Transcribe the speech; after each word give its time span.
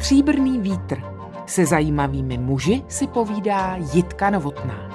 Stříbrný 0.00 0.60
vítr. 0.60 1.02
Se 1.46 1.66
zajímavými 1.66 2.38
muži 2.38 2.82
si 2.88 3.06
povídá 3.06 3.76
Jitka 3.94 4.30
Novotná. 4.30 4.90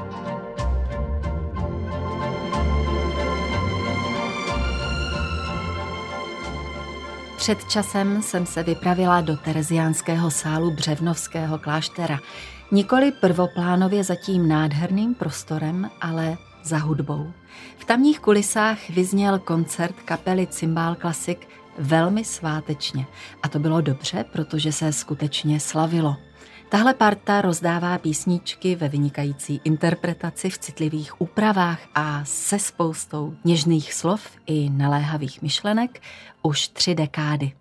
Před 7.38 7.64
časem 7.70 8.22
jsem 8.22 8.46
se 8.46 8.64
vypravila 8.64 9.22
do 9.22 9.38
Tereziánského 9.38 10.32
sálu 10.32 10.72
Břevnovského 10.72 11.60
kláštera. 11.60 12.20
Nikoli 12.72 13.12
prvoplánově 13.12 14.04
za 14.04 14.16
tím 14.16 14.48
nádherným 14.48 15.16
prostorem, 15.16 15.90
ale 16.02 16.38
za 16.64 16.78
hudbou. 16.78 17.32
V 17.78 17.86
tamních 17.86 18.20
kulisách 18.20 18.90
vyzněl 18.90 19.40
koncert 19.40 19.96
kapely 20.06 20.48
Cymbal 20.48 20.96
Classic 20.96 21.38
velmi 21.78 22.26
svátečně. 22.26 23.06
A 23.44 23.48
to 23.48 23.60
bylo 23.60 23.82
dobře, 23.82 24.26
protože 24.32 24.72
se 24.72 24.94
skutečně 24.94 25.60
slavilo. 25.60 26.16
Tahle 26.70 26.94
parta 26.94 27.42
rozdává 27.42 27.98
písničky 27.98 28.76
ve 28.76 28.90
vynikající 28.90 29.62
interpretaci 29.64 30.50
v 30.50 30.58
citlivých 30.58 31.22
úpravách 31.22 31.80
a 31.96 32.26
se 32.26 32.60
spoustou 32.60 33.36
něžných 33.46 33.94
slov 33.94 34.28
i 34.46 34.70
naléhavých 34.70 35.42
myšlenek 35.42 36.02
už 36.42 36.68
tři 36.68 36.96
dekády. 36.96 37.52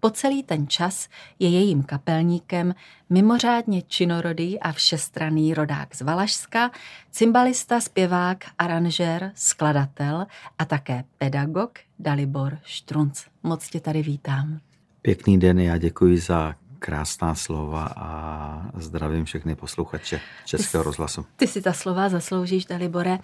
Po 0.00 0.10
celý 0.10 0.42
ten 0.42 0.68
čas 0.68 1.08
je 1.38 1.48
jejím 1.48 1.82
kapelníkem 1.82 2.74
mimořádně 3.10 3.82
činorodý 3.82 4.60
a 4.60 4.72
všestranný 4.72 5.54
rodák 5.54 5.94
z 5.94 6.00
Valašska, 6.00 6.70
cymbalista, 7.10 7.80
zpěvák, 7.80 8.44
aranžér, 8.58 9.32
skladatel 9.34 10.26
a 10.58 10.64
také 10.64 11.04
pedagog 11.18 11.78
Dalibor 11.98 12.58
Štrunc. 12.64 13.22
Moc 13.42 13.68
tě 13.68 13.80
tady 13.80 14.02
vítám. 14.02 14.60
Pěkný 15.02 15.38
den, 15.38 15.58
já 15.58 15.78
děkuji 15.78 16.18
za 16.18 16.54
krásná 16.80 17.34
slova 17.34 17.92
a 17.96 18.62
zdravím 18.74 19.24
všechny 19.24 19.54
posluchače 19.54 20.20
Českého 20.44 20.84
rozhlasu. 20.84 21.26
Ty 21.36 21.46
si 21.46 21.62
ta 21.62 21.72
slova 21.72 22.08
zasloužíš, 22.08 22.64
Dalibore. 22.64 23.18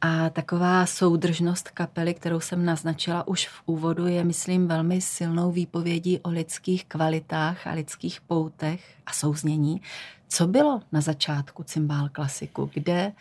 A 0.00 0.30
taková 0.30 0.86
soudržnost 0.86 1.70
kapely, 1.70 2.14
kterou 2.14 2.40
jsem 2.40 2.64
naznačila 2.64 3.28
už 3.28 3.48
v 3.48 3.62
úvodu, 3.66 4.06
je, 4.06 4.24
myslím, 4.24 4.68
velmi 4.68 5.00
silnou 5.00 5.52
výpovědí 5.52 6.20
o 6.20 6.30
lidských 6.30 6.84
kvalitách 6.84 7.66
a 7.66 7.72
lidských 7.72 8.20
poutech 8.20 8.94
a 9.06 9.12
souznění. 9.12 9.80
Co 10.28 10.46
bylo 10.46 10.80
na 10.92 11.00
začátku 11.00 11.62
cymbál 11.62 12.08
klasiku? 12.12 12.70
Kde, 12.74 13.12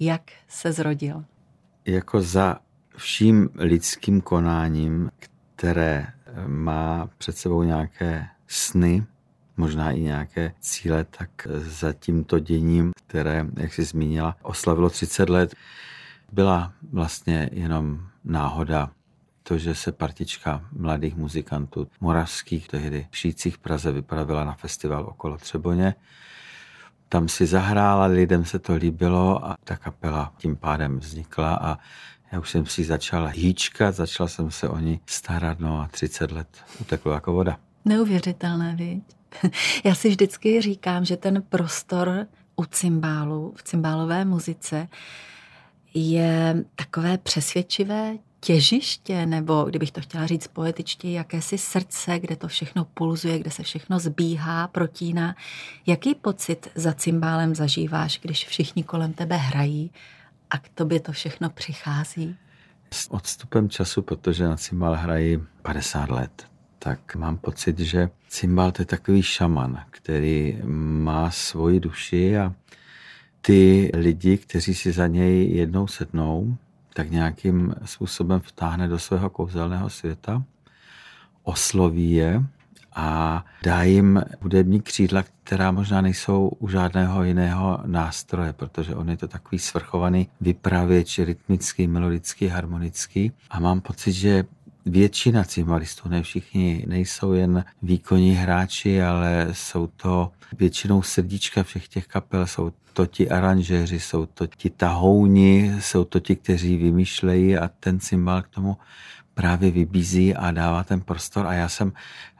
jak 0.00 0.22
se 0.48 0.72
zrodil? 0.72 1.24
Jako 1.84 2.22
za 2.22 2.58
vším 2.96 3.48
lidským 3.54 4.20
konáním, 4.20 5.10
které 5.56 6.06
má 6.46 7.08
před 7.18 7.36
sebou 7.36 7.62
nějaké 7.62 8.28
sny, 8.46 9.06
možná 9.60 9.90
i 9.90 10.00
nějaké 10.00 10.52
cíle, 10.60 11.04
tak 11.04 11.30
za 11.56 11.92
tímto 11.92 12.38
děním, 12.38 12.92
které, 13.06 13.46
jak 13.56 13.72
jsi 13.74 13.84
zmínila, 13.84 14.36
oslavilo 14.42 14.90
30 14.90 15.30
let, 15.30 15.54
byla 16.32 16.72
vlastně 16.92 17.50
jenom 17.52 18.00
náhoda 18.24 18.90
to, 19.42 19.58
že 19.58 19.74
se 19.74 19.92
partička 19.92 20.64
mladých 20.72 21.16
muzikantů 21.16 21.88
moravských 22.00 22.68
tehdy 22.68 23.06
v 23.10 23.16
Šících 23.16 23.58
Praze 23.58 23.92
vypravila 23.92 24.44
na 24.44 24.52
festival 24.52 25.04
okolo 25.04 25.36
Třeboně. 25.36 25.94
Tam 27.08 27.28
si 27.28 27.46
zahrála, 27.46 28.06
lidem 28.06 28.44
se 28.44 28.58
to 28.58 28.74
líbilo 28.74 29.44
a 29.44 29.56
ta 29.64 29.76
kapela 29.76 30.32
tím 30.36 30.56
pádem 30.56 30.98
vznikla 30.98 31.54
a 31.54 31.78
já 32.32 32.40
už 32.40 32.50
jsem 32.50 32.66
si 32.66 32.84
začal 32.84 33.26
hýčkat, 33.26 33.94
začal 33.94 34.28
jsem 34.28 34.50
se 34.50 34.68
o 34.68 34.78
ní 34.78 35.00
starat, 35.06 35.60
no 35.60 35.80
a 35.80 35.88
30 35.88 36.32
let 36.32 36.48
uteklo 36.80 37.12
jako 37.12 37.32
voda. 37.32 37.58
Neuvěřitelné, 37.84 38.76
viď? 38.76 39.19
Já 39.84 39.94
si 39.94 40.08
vždycky 40.08 40.60
říkám, 40.60 41.04
že 41.04 41.16
ten 41.16 41.42
prostor 41.48 42.26
u 42.56 42.64
cymbálu, 42.64 43.54
v 43.56 43.62
cymbálové 43.62 44.24
muzice, 44.24 44.88
je 45.94 46.64
takové 46.74 47.18
přesvědčivé 47.18 48.16
těžiště, 48.40 49.26
nebo 49.26 49.64
kdybych 49.64 49.92
to 49.92 50.00
chtěla 50.00 50.26
říct 50.26 50.46
poetičtě, 50.48 51.10
jakési 51.10 51.58
srdce, 51.58 52.18
kde 52.18 52.36
to 52.36 52.48
všechno 52.48 52.84
pulzuje, 52.84 53.38
kde 53.38 53.50
se 53.50 53.62
všechno 53.62 53.98
zbíhá, 53.98 54.68
protíná. 54.68 55.36
Jaký 55.86 56.14
pocit 56.14 56.68
za 56.74 56.92
cymbálem 56.92 57.54
zažíváš, 57.54 58.18
když 58.22 58.46
všichni 58.46 58.84
kolem 58.84 59.12
tebe 59.12 59.36
hrají 59.36 59.90
a 60.50 60.58
k 60.58 60.68
tobě 60.68 61.00
to 61.00 61.12
všechno 61.12 61.50
přichází? 61.50 62.36
S 62.92 63.10
odstupem 63.10 63.68
času, 63.68 64.02
protože 64.02 64.44
na 64.44 64.56
cymbál 64.56 64.94
hrají 64.94 65.38
50 65.62 66.10
let, 66.10 66.49
tak 66.82 67.16
mám 67.16 67.36
pocit, 67.36 67.78
že 67.78 68.10
cymbál 68.28 68.72
to 68.72 68.82
je 68.82 68.86
takový 68.86 69.22
šaman, 69.22 69.84
který 69.90 70.58
má 70.64 71.30
svoji 71.30 71.80
duši 71.80 72.38
a 72.38 72.54
ty 73.40 73.90
lidi, 73.94 74.38
kteří 74.38 74.74
si 74.74 74.92
za 74.92 75.06
něj 75.06 75.50
jednou 75.50 75.86
sednou, 75.86 76.56
tak 76.94 77.10
nějakým 77.10 77.74
způsobem 77.84 78.40
vtáhne 78.40 78.88
do 78.88 78.98
svého 78.98 79.30
kouzelného 79.30 79.90
světa, 79.90 80.42
osloví 81.42 82.12
je 82.12 82.44
a 82.94 83.44
dá 83.62 83.82
jim 83.82 84.22
hudební 84.40 84.80
křídla, 84.80 85.24
která 85.44 85.70
možná 85.70 86.00
nejsou 86.00 86.48
u 86.58 86.68
žádného 86.68 87.24
jiného 87.24 87.80
nástroje, 87.86 88.52
protože 88.52 88.94
on 88.94 89.10
je 89.10 89.16
to 89.16 89.28
takový 89.28 89.58
svrchovaný 89.58 90.28
vypravěč, 90.40 91.18
rytmický, 91.18 91.86
melodický, 91.86 92.48
harmonický. 92.48 93.32
A 93.50 93.60
mám 93.60 93.80
pocit, 93.80 94.12
že 94.12 94.44
většina 94.90 95.44
cymbalistů, 95.44 96.08
ne 96.08 96.22
všichni, 96.22 96.84
nejsou 96.88 97.32
jen 97.32 97.64
výkonní 97.82 98.34
hráči, 98.34 99.02
ale 99.02 99.48
jsou 99.52 99.86
to 99.86 100.32
většinou 100.58 101.02
srdíčka 101.02 101.62
všech 101.62 101.88
těch 101.88 102.06
kapel, 102.06 102.46
jsou 102.46 102.72
to 102.92 103.06
ti 103.06 103.30
aranžéři, 103.30 104.00
jsou 104.00 104.26
to 104.26 104.46
ti 104.46 104.70
tahouni, 104.70 105.72
jsou 105.80 106.04
to 106.04 106.20
ti, 106.20 106.36
kteří 106.36 106.76
vymýšlejí 106.76 107.58
a 107.58 107.68
ten 107.68 108.00
cymbal 108.00 108.42
k 108.42 108.48
tomu 108.48 108.76
právě 109.34 109.70
vybízí 109.70 110.34
a 110.34 110.50
dává 110.50 110.84
ten 110.84 111.00
prostor. 111.00 111.46
A 111.46 111.52
já 111.52 111.68
jsem 111.68 111.92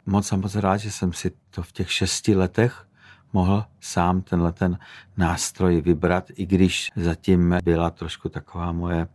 moc 0.07 0.33
a 0.33 0.37
moc 0.37 0.55
rád, 0.55 0.77
že 0.77 0.91
jsem 0.91 1.13
si 1.13 1.33
to 1.51 1.63
v 1.63 1.73
těch 1.73 1.93
šesti 1.93 2.35
letech 2.35 2.87
mohl 3.33 3.65
sám 3.81 4.23
tenhle 4.23 4.53
ten 4.53 4.79
nástroj 5.17 5.81
vybrat, 5.81 6.31
i 6.35 6.47
když 6.47 6.91
zatím 6.97 7.57
byla 7.65 7.91
trošku 7.91 8.29
taková 8.29 8.73
moje 8.73 9.07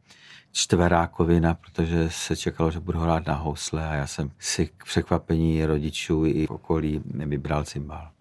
čtverákovina, 0.55 1.53
protože 1.53 2.09
se 2.09 2.35
čekalo, 2.35 2.71
že 2.71 2.79
budu 2.79 2.99
hrát 2.99 3.27
na 3.27 3.33
housle 3.33 3.89
a 3.89 3.93
já 3.93 4.07
jsem 4.07 4.31
si 4.39 4.67
k 4.67 4.85
překvapení 4.85 5.65
rodičů 5.65 6.25
i 6.25 6.47
okolí 6.47 7.01
vybral 7.05 7.63
cymbal. 7.63 8.14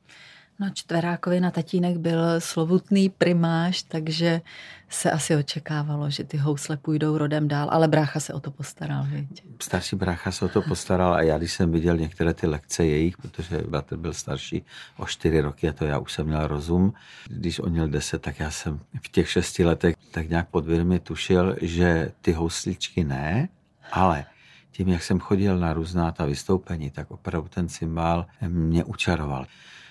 No 0.61 0.71
čtverákovina 0.71 1.51
tatínek 1.51 1.97
byl 1.97 2.41
slovutný 2.41 3.09
primáš, 3.09 3.83
takže 3.83 4.41
se 4.89 5.11
asi 5.11 5.37
očekávalo, 5.37 6.11
že 6.11 6.25
ty 6.25 6.37
housle 6.37 6.77
půjdou 6.77 7.19
rodem 7.19 7.49
dál, 7.49 7.69
ale 7.71 7.89
brácha 7.89 8.21
se 8.21 8.33
o 8.33 8.41
to 8.41 8.51
postaral, 8.51 9.05
viď? 9.11 9.45
Starší 9.63 9.97
brácha 9.97 10.33
se 10.33 10.45
o 10.45 10.49
to 10.49 10.63
postaral 10.63 11.15
a 11.15 11.23
já, 11.23 11.39
když 11.39 11.53
jsem 11.53 11.73
viděl 11.73 11.97
některé 11.97 12.35
ty 12.35 12.47
lekce 12.47 12.87
jejich, 12.87 13.17
protože 13.17 13.59
bratr 13.69 13.97
byl 13.97 14.13
starší 14.13 14.65
o 14.97 15.07
čtyři 15.07 15.41
roky 15.41 15.69
a 15.69 15.73
to 15.73 15.85
já 15.85 15.99
už 15.99 16.13
jsem 16.13 16.27
měl 16.27 16.47
rozum. 16.47 16.95
Když 17.29 17.59
on 17.59 17.71
měl 17.71 17.89
deset, 17.89 18.23
tak 18.23 18.39
já 18.39 18.51
jsem 18.51 18.81
v 19.03 19.09
těch 19.09 19.31
šesti 19.31 19.65
letech 19.65 19.97
tak 20.11 20.29
nějak 20.29 20.49
podvědomě 20.49 21.01
tušil, 21.01 21.57
že 21.61 22.13
ty 22.21 22.33
housličky 22.33 23.05
ne, 23.05 23.49
ale 23.93 24.25
tím, 24.71 24.89
jak 24.89 25.03
jsem 25.03 25.21
chodil 25.21 25.59
na 25.59 25.73
různá 25.73 26.13
ta 26.13 26.25
vystoupení, 26.25 26.91
tak 26.91 27.11
opravdu 27.11 27.49
ten 27.49 27.69
cymbál 27.69 28.27
mě 28.49 28.85
učaroval. 28.85 29.47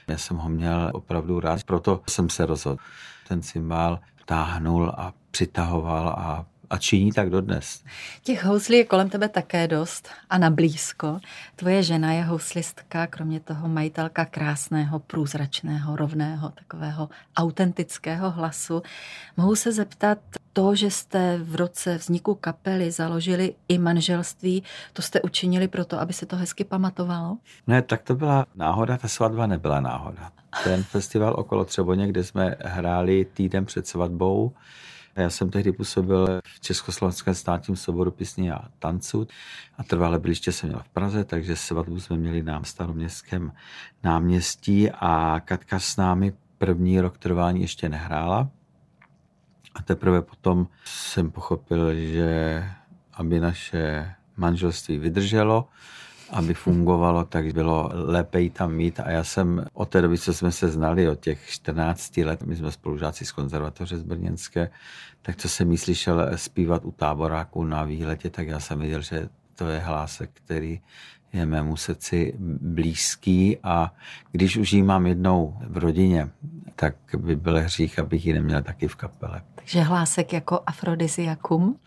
Já 0.07 0.17
jsem 0.17 0.37
ho 0.37 0.49
měl 0.49 0.91
opravdu 0.93 1.39
rád, 1.39 1.63
proto 1.63 2.01
jsem 2.09 2.29
se 2.29 2.45
rozhodl. 2.45 2.77
Ten 3.27 3.41
cymbál 3.41 3.99
táhnul 4.25 4.89
a 4.97 5.13
přitahoval 5.31 6.09
a 6.09 6.45
a 6.69 6.77
činí 6.77 7.11
tak 7.11 7.29
dodnes. 7.29 7.83
Těch 8.23 8.45
houslí 8.45 8.77
je 8.77 8.85
kolem 8.85 9.09
tebe 9.09 9.29
také 9.29 9.67
dost 9.67 10.09
a 10.29 10.37
na 10.37 10.49
blízko. 10.49 11.19
Tvoje 11.55 11.83
žena 11.83 12.13
je 12.13 12.23
houslistka, 12.23 13.07
kromě 13.07 13.39
toho 13.39 13.67
majitelka 13.67 14.25
krásného, 14.25 14.99
průzračného, 14.99 15.95
rovného, 15.95 16.49
takového 16.49 17.09
autentického 17.37 18.31
hlasu. 18.31 18.81
Mohu 19.37 19.55
se 19.55 19.71
zeptat, 19.71 20.17
to, 20.53 20.75
že 20.75 20.91
jste 20.91 21.39
v 21.43 21.55
roce 21.55 21.97
vzniku 21.97 22.35
kapely 22.35 22.91
založili 22.91 23.55
i 23.67 23.77
manželství, 23.77 24.63
to 24.93 25.01
jste 25.01 25.21
učinili 25.21 25.67
proto, 25.67 25.99
aby 25.99 26.13
se 26.13 26.25
to 26.25 26.35
hezky 26.35 26.63
pamatovalo? 26.63 27.37
Ne, 27.67 27.81
tak 27.81 28.01
to 28.01 28.15
byla 28.15 28.45
náhoda, 28.55 28.97
ta 28.97 29.07
svatba 29.07 29.47
nebyla 29.47 29.79
náhoda. 29.79 30.31
Ten 30.63 30.83
festival 30.83 31.35
okolo 31.37 31.65
Třeboně, 31.65 32.07
kde 32.07 32.23
jsme 32.23 32.55
hráli 32.65 33.25
týden 33.25 33.65
před 33.65 33.87
svatbou, 33.87 34.51
já 35.15 35.29
jsem 35.29 35.49
tehdy 35.49 35.71
působil 35.71 36.41
v 36.45 36.59
Československém 36.59 37.35
státním 37.35 37.77
soboru 37.77 38.11
písní 38.11 38.51
a 38.51 38.65
tancu 38.79 39.27
a 39.77 39.83
trvalé 39.83 40.19
byliště 40.19 40.51
jsem 40.51 40.69
měl 40.69 40.79
v 40.79 40.89
Praze, 40.89 41.23
takže 41.23 41.55
svatbu 41.55 41.99
jsme 41.99 42.17
měli 42.17 42.43
na 42.43 42.63
staroměstském 42.63 43.51
náměstí 44.03 44.91
a 44.91 45.41
Katka 45.45 45.79
s 45.79 45.97
námi 45.97 46.33
první 46.57 47.01
rok 47.01 47.17
trvání 47.17 47.61
ještě 47.61 47.89
nehrála. 47.89 48.49
A 49.75 49.81
teprve 49.81 50.21
potom 50.21 50.67
jsem 50.85 51.31
pochopil, 51.31 51.93
že 51.95 52.63
aby 53.13 53.39
naše 53.39 54.13
manželství 54.37 54.97
vydrželo, 54.97 55.67
aby 56.33 56.53
fungovalo, 56.53 57.23
tak 57.23 57.53
bylo 57.53 57.89
lépe 57.93 58.41
ji 58.41 58.49
tam 58.49 58.73
mít. 58.73 58.99
A 58.99 59.11
já 59.11 59.23
jsem 59.23 59.65
od 59.73 59.89
té 59.89 60.01
doby, 60.01 60.17
co 60.17 60.33
jsme 60.33 60.51
se 60.51 60.69
znali, 60.69 61.09
od 61.09 61.19
těch 61.19 61.49
14 61.49 62.17
let, 62.17 62.43
my 62.43 62.55
jsme 62.55 62.71
spolužáci 62.71 63.25
z 63.25 63.31
konzervatoře 63.31 63.97
z 63.97 64.03
Brněnské, 64.03 64.69
tak 65.21 65.35
co 65.35 65.49
jsem 65.49 65.71
jí 65.71 65.77
slyšel 65.77 66.29
zpívat 66.35 66.85
u 66.85 66.91
táboráku 66.91 67.63
na 67.63 67.83
výletě, 67.83 68.29
tak 68.29 68.47
já 68.47 68.59
jsem 68.59 68.79
viděl, 68.79 69.01
že 69.01 69.29
to 69.55 69.67
je 69.67 69.79
hlásek, 69.79 70.29
který 70.33 70.81
je 71.33 71.45
mému 71.45 71.77
srdci 71.77 72.33
blízký 72.61 73.57
a 73.63 73.93
když 74.31 74.57
už 74.57 74.73
ji 74.73 74.83
mám 74.83 75.07
jednou 75.07 75.57
v 75.67 75.77
rodině, 75.77 76.29
tak 76.75 76.95
by 77.17 77.35
byl 77.35 77.61
hřích, 77.61 77.99
abych 77.99 78.25
ji 78.25 78.33
neměl 78.33 78.61
taky 78.61 78.87
v 78.87 78.95
kapele. 78.95 79.41
Takže 79.55 79.81
hlásek 79.81 80.33
jako 80.33 80.59
afrodiziakum? 80.65 81.79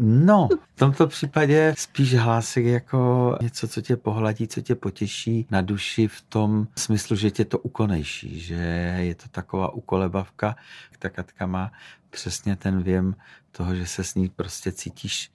No, 0.00 0.48
v 0.74 0.78
tomto 0.78 1.06
případě 1.06 1.74
spíš 1.78 2.14
hlásek 2.14 2.64
jako 2.64 3.34
něco, 3.42 3.68
co 3.68 3.80
tě 3.82 3.96
pohladí, 3.96 4.48
co 4.48 4.60
tě 4.60 4.74
potěší 4.74 5.46
na 5.50 5.60
duši 5.60 6.08
v 6.08 6.20
tom 6.20 6.68
smyslu, 6.76 7.16
že 7.16 7.30
tě 7.30 7.44
to 7.44 7.58
ukonejší, 7.58 8.40
že 8.40 8.54
je 8.98 9.14
to 9.14 9.28
taková 9.28 9.74
ukolebavka. 9.74 10.56
Ta 10.98 11.08
Katka 11.08 11.46
má 11.46 11.72
přesně 12.10 12.56
ten 12.56 12.82
věm 12.82 13.16
toho, 13.52 13.74
že 13.74 13.86
se 13.86 14.04
s 14.04 14.14
ní 14.14 14.28
prostě 14.28 14.72
cítíš 14.72 15.30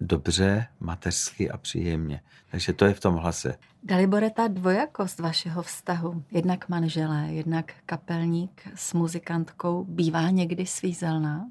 dobře, 0.00 0.66
mateřsky 0.80 1.50
a 1.50 1.56
příjemně. 1.56 2.20
Takže 2.50 2.72
to 2.72 2.84
je 2.84 2.94
v 2.94 3.00
tom 3.00 3.14
hlase. 3.14 3.54
Dalibore, 3.82 4.30
ta 4.30 4.48
dvojakost 4.48 5.20
vašeho 5.20 5.62
vztahu, 5.62 6.24
jednak 6.30 6.68
manželé, 6.68 7.28
jednak 7.30 7.72
kapelník 7.86 8.68
s 8.74 8.94
muzikantkou, 8.94 9.84
bývá 9.84 10.30
někdy 10.30 10.66
svízelná? 10.66 11.46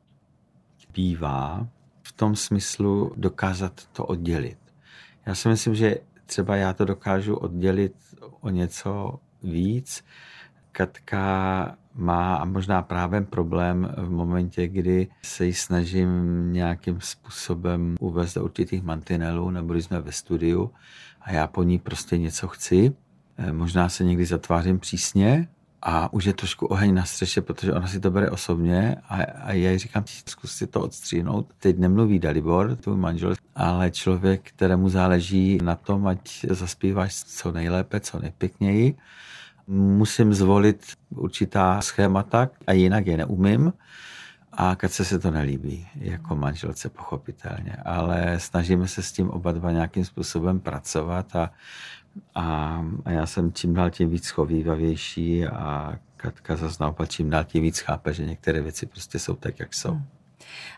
Bývá 0.93 1.67
v 2.03 2.11
tom 2.11 2.35
smyslu 2.35 3.13
dokázat 3.15 3.81
to 3.93 4.05
oddělit. 4.05 4.57
Já 5.25 5.35
si 5.35 5.49
myslím, 5.49 5.75
že 5.75 5.97
třeba 6.25 6.55
já 6.55 6.73
to 6.73 6.85
dokážu 6.85 7.35
oddělit 7.35 7.93
o 8.41 8.49
něco 8.49 9.19
víc. 9.43 10.03
Katka 10.71 11.75
má 11.95 12.35
a 12.35 12.45
možná 12.45 12.81
právě 12.81 13.21
problém 13.21 13.95
v 13.97 14.09
momentě, 14.09 14.67
kdy 14.67 15.07
se 15.21 15.45
ji 15.45 15.53
snažím 15.53 16.09
nějakým 16.53 17.01
způsobem 17.01 17.95
uvést 17.99 18.33
do 18.33 18.43
určitých 18.43 18.83
mantinelů, 18.83 19.49
nebo 19.49 19.73
jsme 19.73 20.01
ve 20.01 20.11
studiu 20.11 20.71
a 21.21 21.31
já 21.31 21.47
po 21.47 21.63
ní 21.63 21.79
prostě 21.79 22.17
něco 22.17 22.47
chci. 22.47 22.93
Eh, 23.37 23.53
možná 23.53 23.89
se 23.89 24.03
někdy 24.03 24.25
zatvářím 24.25 24.79
přísně 24.79 25.47
a 25.85 26.13
už 26.13 26.25
je 26.25 26.33
trošku 26.33 26.65
oheň 26.65 26.93
na 26.93 27.05
střeše, 27.05 27.41
protože 27.41 27.73
ona 27.73 27.87
si 27.87 27.99
to 27.99 28.11
bere 28.11 28.29
osobně 28.29 28.95
a, 29.09 29.15
a 29.23 29.51
já 29.51 29.71
jí 29.71 29.77
říkám, 29.77 30.03
zkus 30.07 30.51
si 30.51 30.67
to 30.67 30.81
odstříhnout. 30.81 31.47
Teď 31.59 31.79
nemluví 31.79 32.19
Dalibor, 32.19 32.75
tvůj 32.75 32.97
manžel, 32.97 33.33
ale 33.55 33.91
člověk, 33.91 34.41
kterému 34.49 34.89
záleží 34.89 35.57
na 35.63 35.75
tom, 35.75 36.07
ať 36.07 36.45
zaspíváš 36.49 37.23
co 37.23 37.51
nejlépe, 37.51 37.99
co 37.99 38.19
nejpěkněji 38.19 38.95
musím 39.67 40.33
zvolit 40.33 40.85
určitá 41.09 41.81
schémata 41.81 42.49
a 42.67 42.71
jinak 42.71 43.07
je 43.07 43.17
neumím. 43.17 43.73
A 44.55 44.75
Katce 44.75 45.05
se 45.05 45.19
to 45.19 45.31
nelíbí, 45.31 45.87
jako 45.95 46.35
manželce 46.35 46.89
pochopitelně, 46.89 47.77
ale 47.85 48.39
snažíme 48.39 48.87
se 48.87 49.03
s 49.03 49.11
tím 49.11 49.29
oba 49.29 49.51
dva 49.51 49.71
nějakým 49.71 50.05
způsobem 50.05 50.59
pracovat 50.59 51.35
a, 51.35 51.51
a, 52.35 52.85
a 53.05 53.11
já 53.11 53.25
jsem 53.25 53.53
čím 53.53 53.73
dál 53.73 53.89
tím 53.89 54.09
víc 54.09 54.25
schovývavější 54.25 55.45
a 55.45 55.95
Katka 56.17 56.55
zase 56.55 56.77
naopak 56.79 57.09
čím 57.09 57.29
dál 57.29 57.43
tím 57.43 57.63
víc 57.63 57.79
chápe, 57.79 58.13
že 58.13 58.25
některé 58.25 58.61
věci 58.61 58.85
prostě 58.85 59.19
jsou 59.19 59.35
tak, 59.35 59.59
jak 59.59 59.73
jsou. 59.73 59.99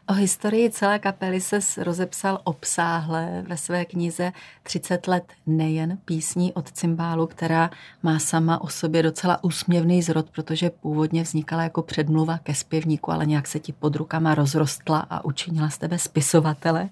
O 0.08 0.14
historii 0.14 0.70
celé 0.70 1.00
kapely 1.00 1.42
se 1.42 1.60
rozepsal 1.84 2.40
obsáhle 2.44 3.44
ve 3.48 3.58
své 3.58 3.86
knize 3.86 4.32
30 4.64 5.08
let 5.08 5.34
nejen 5.46 5.98
písní 6.06 6.54
od 6.54 6.72
cymbálu, 6.72 7.28
která 7.28 7.70
má 8.04 8.20
sama 8.20 8.62
o 8.62 8.68
sobě 8.68 9.04
docela 9.04 9.44
úsměvný 9.44 10.02
zrod, 10.02 10.30
protože 10.30 10.70
původně 10.70 11.24
vznikala 11.24 11.64
jako 11.64 11.82
předmluva 11.82 12.38
ke 12.38 12.56
zpěvníku, 12.56 13.12
ale 13.12 13.26
nějak 13.26 13.48
se 13.48 13.60
ti 13.60 13.74
pod 13.74 13.96
rukama 13.96 14.36
rozrostla 14.36 15.00
a 15.00 15.26
učinila 15.26 15.70
z 15.70 15.78
tebe 15.78 16.00
spisovatele. 16.00 16.90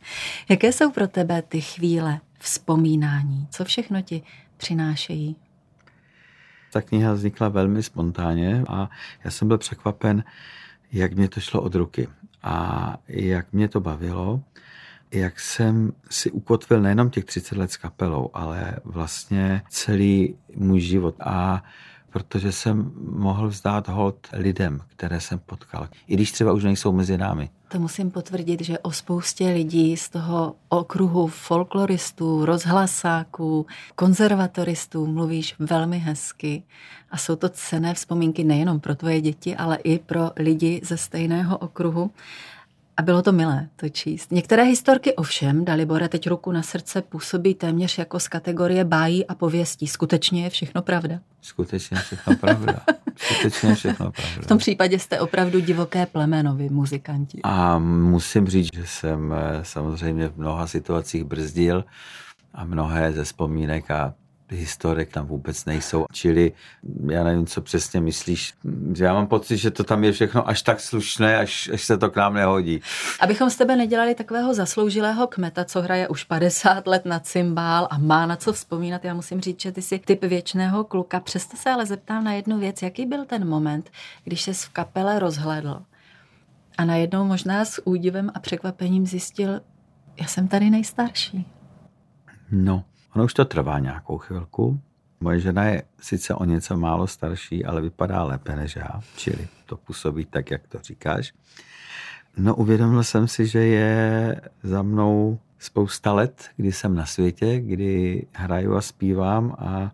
Jaké 0.50 0.72
jsou 0.72 0.92
pro 0.92 1.08
tebe 1.08 1.42
ty 1.42 1.62
chvíle 1.62 2.20
vzpomínání? 2.44 3.48
Co 3.52 3.66
všechno 3.66 4.02
ti 4.02 4.22
přinášejí? 4.58 5.36
Ta 6.74 6.82
kniha 6.82 7.14
vznikla 7.14 7.50
velmi 7.50 7.84
spontánně 7.84 8.64
a 8.68 8.90
já 9.24 9.32
jsem 9.32 9.48
byl 9.48 9.58
překvapen, 9.58 10.24
jak 10.92 11.14
mě 11.14 11.30
to 11.30 11.40
šlo 11.40 11.62
od 11.62 11.76
ruky 11.76 12.08
a 12.44 12.98
jak 13.08 13.54
mě 13.54 13.68
to 13.68 13.80
bavilo, 13.80 14.42
jak 15.12 15.40
jsem 15.40 15.92
si 16.10 16.32
ukotvil 16.32 16.82
nejenom 16.82 17.10
těch 17.10 17.26
30 17.26 17.58
let 17.58 17.72
s 17.72 17.78
kapelou, 17.78 18.30
ale 18.34 18.80
vlastně 18.84 19.62
celý 19.70 20.36
můj 20.56 20.80
život. 20.80 21.16
A 21.20 21.64
protože 22.14 22.52
jsem 22.52 22.92
mohl 23.12 23.48
vzdát 23.48 23.88
hold 23.88 24.28
lidem, 24.34 24.80
které 24.88 25.20
jsem 25.22 25.40
potkal, 25.40 25.88
i 26.08 26.14
když 26.14 26.32
třeba 26.32 26.54
už 26.54 26.64
nejsou 26.64 26.92
mezi 26.92 27.18
námi. 27.18 27.50
To 27.68 27.80
musím 27.80 28.12
potvrdit, 28.12 28.62
že 28.62 28.80
o 28.80 28.92
spoustě 28.92 29.50
lidí 29.50 29.98
z 29.98 30.10
toho 30.10 30.56
okruhu 30.70 31.28
folkloristů, 31.28 32.46
rozhlasáků, 32.46 33.66
konzervatoristů 33.96 35.08
mluvíš 35.08 35.56
velmi 35.60 36.00
hezky 36.00 36.64
a 37.12 37.18
jsou 37.18 37.36
to 37.36 37.50
cené 37.50 37.94
vzpomínky 37.94 38.44
nejenom 38.44 38.80
pro 38.80 38.96
tvoje 38.96 39.22
děti, 39.22 39.56
ale 39.56 39.76
i 39.76 40.00
pro 40.00 40.32
lidi 40.36 40.82
ze 40.84 40.98
stejného 40.98 41.58
okruhu. 41.58 42.12
A 42.98 43.02
bylo 43.02 43.22
to 43.22 43.32
milé 43.32 43.70
to 43.76 43.90
číst. 43.90 44.32
Některé 44.32 44.64
historky 44.64 45.14
ovšem, 45.14 45.66
Dalibore, 45.66 46.10
teď 46.10 46.30
ruku 46.30 46.52
na 46.52 46.64
srdce, 46.64 47.02
působí 47.02 47.56
téměř 47.56 47.98
jako 47.98 48.20
z 48.20 48.28
kategorie 48.28 48.86
bájí 48.86 49.28
a 49.28 49.36
pověstí. 49.36 49.88
Skutečně 49.88 50.44
je 50.44 50.50
všechno 50.50 50.82
pravda? 50.82 51.20
Skutečně 51.42 51.98
všechno 51.98 52.36
pravda. 52.36 52.82
Skutečně 53.16 53.76
všechno 53.76 54.12
pravda. 54.12 54.42
V 54.42 54.48
tom 54.48 54.58
případě 54.58 55.00
jste 55.00 55.20
opravdu 55.20 55.60
divoké 55.60 56.06
plemenovi 56.06 56.70
muzikanti. 56.70 57.40
A 57.44 57.80
musím 57.80 58.48
říct, 58.48 58.70
že 58.76 58.88
jsem 58.88 59.34
eh, 59.34 59.60
samozřejmě 59.64 60.28
v 60.28 60.38
mnoha 60.38 60.68
situacích 60.68 61.24
brzdil 61.24 61.86
a 62.54 62.66
mnohé 62.66 63.12
ze 63.12 63.24
vzpomínek 63.24 63.92
a 63.92 64.14
historik 64.50 65.10
tam 65.10 65.26
vůbec 65.26 65.66
nejsou. 65.66 66.06
Čili 66.12 66.52
já 67.10 67.24
nevím, 67.24 67.46
co 67.46 67.62
přesně 67.62 68.02
myslíš. 68.02 68.54
Já 68.98 69.14
mám 69.14 69.28
pocit, 69.28 69.58
že 69.58 69.72
to 69.72 69.84
tam 69.84 70.04
je 70.04 70.12
všechno 70.12 70.50
až 70.50 70.62
tak 70.62 70.80
slušné, 70.80 71.38
až, 71.38 71.70
až 71.74 71.82
se 71.82 71.98
to 71.98 72.10
k 72.10 72.16
nám 72.16 72.34
nehodí. 72.34 72.82
Abychom 73.20 73.50
z 73.50 73.56
tebe 73.56 73.76
nedělali 73.76 74.16
takového 74.16 74.54
zasloužilého 74.54 75.28
kmeta, 75.28 75.66
co 75.66 75.82
hraje 75.82 76.08
už 76.08 76.24
50 76.24 76.88
let 76.88 77.06
na 77.06 77.20
cymbál 77.20 77.88
a 77.92 77.98
má 77.98 78.26
na 78.26 78.36
co 78.36 78.54
vzpomínat. 78.54 79.06
Já 79.06 79.14
musím 79.14 79.42
říct, 79.42 79.62
že 79.62 79.72
ty 79.72 79.82
jsi 79.82 80.00
typ 80.00 80.24
věčného 80.24 80.84
kluka. 80.84 81.20
Přesto 81.20 81.58
se 81.58 81.70
ale 81.70 81.86
zeptám 81.86 82.24
na 82.24 82.34
jednu 82.34 82.60
věc. 82.60 82.82
Jaký 82.82 83.06
byl 83.06 83.26
ten 83.26 83.48
moment, 83.48 83.92
když 84.24 84.42
ses 84.42 84.64
v 84.64 84.70
kapele 84.70 85.20
rozhledl 85.20 85.82
a 86.78 86.86
najednou 86.86 87.26
možná 87.26 87.66
s 87.66 87.88
údivem 87.88 88.32
a 88.34 88.40
překvapením 88.40 89.06
zjistil, 89.06 89.62
já 90.22 90.28
jsem 90.28 90.48
tady 90.48 90.70
nejstarší. 90.70 91.48
No, 92.52 92.84
Ono 93.16 93.26
už 93.26 93.34
to 93.34 93.46
trvá 93.46 93.80
nějakou 93.80 94.18
chvilku. 94.18 94.80
Moje 95.20 95.40
žena 95.40 95.64
je 95.64 95.84
sice 96.02 96.34
o 96.34 96.46
něco 96.46 96.78
málo 96.78 97.08
starší, 97.08 97.66
ale 97.66 97.82
vypadá 97.82 98.24
lépe 98.24 98.56
než 98.56 98.76
já, 98.76 99.02
čili 99.18 99.48
to 99.66 99.78
působí 99.78 100.26
tak, 100.26 100.52
jak 100.52 100.68
to 100.68 100.80
říkáš. 100.80 101.34
No 102.38 102.56
uvědomil 102.56 103.04
jsem 103.04 103.28
si, 103.28 103.48
že 103.48 103.60
je 103.60 104.42
za 104.64 104.82
mnou 104.82 105.40
spousta 105.60 106.14
let, 106.14 106.50
kdy 106.58 106.72
jsem 106.72 106.96
na 106.96 107.06
světě, 107.06 107.60
kdy 107.60 108.26
hraju 108.34 108.76
a 108.76 108.82
zpívám 108.82 109.56
a 109.60 109.92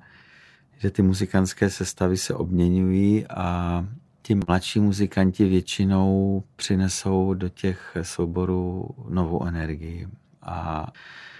že 0.77 0.91
ty 0.91 1.01
muzikantské 1.01 1.69
sestavy 1.69 2.17
se 2.17 2.33
obměňují 2.33 3.27
a 3.27 3.85
ti 4.21 4.35
mladší 4.35 4.79
muzikanti 4.79 5.45
většinou 5.45 6.43
přinesou 6.55 7.33
do 7.33 7.49
těch 7.49 7.97
souborů 8.01 8.89
novou 9.09 9.45
energii. 9.45 10.07
A 10.41 10.87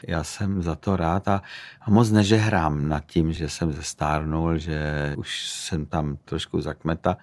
já 0.08 0.24
jsem 0.24 0.64
za 0.64 0.76
to 0.76 0.96
rád 0.96 1.28
a, 1.28 1.42
a 1.82 1.92
moc 1.92 2.12
nežehrám 2.12 2.90
nad 2.90 3.06
tím, 3.06 3.34
že 3.34 3.50
jsem 3.50 3.72
zestárnul, 3.72 4.58
že 4.58 5.14
už 5.18 5.50
jsem 5.50 5.86
tam 5.86 6.18
trošku 6.26 6.62
zakmeta. 6.62 7.18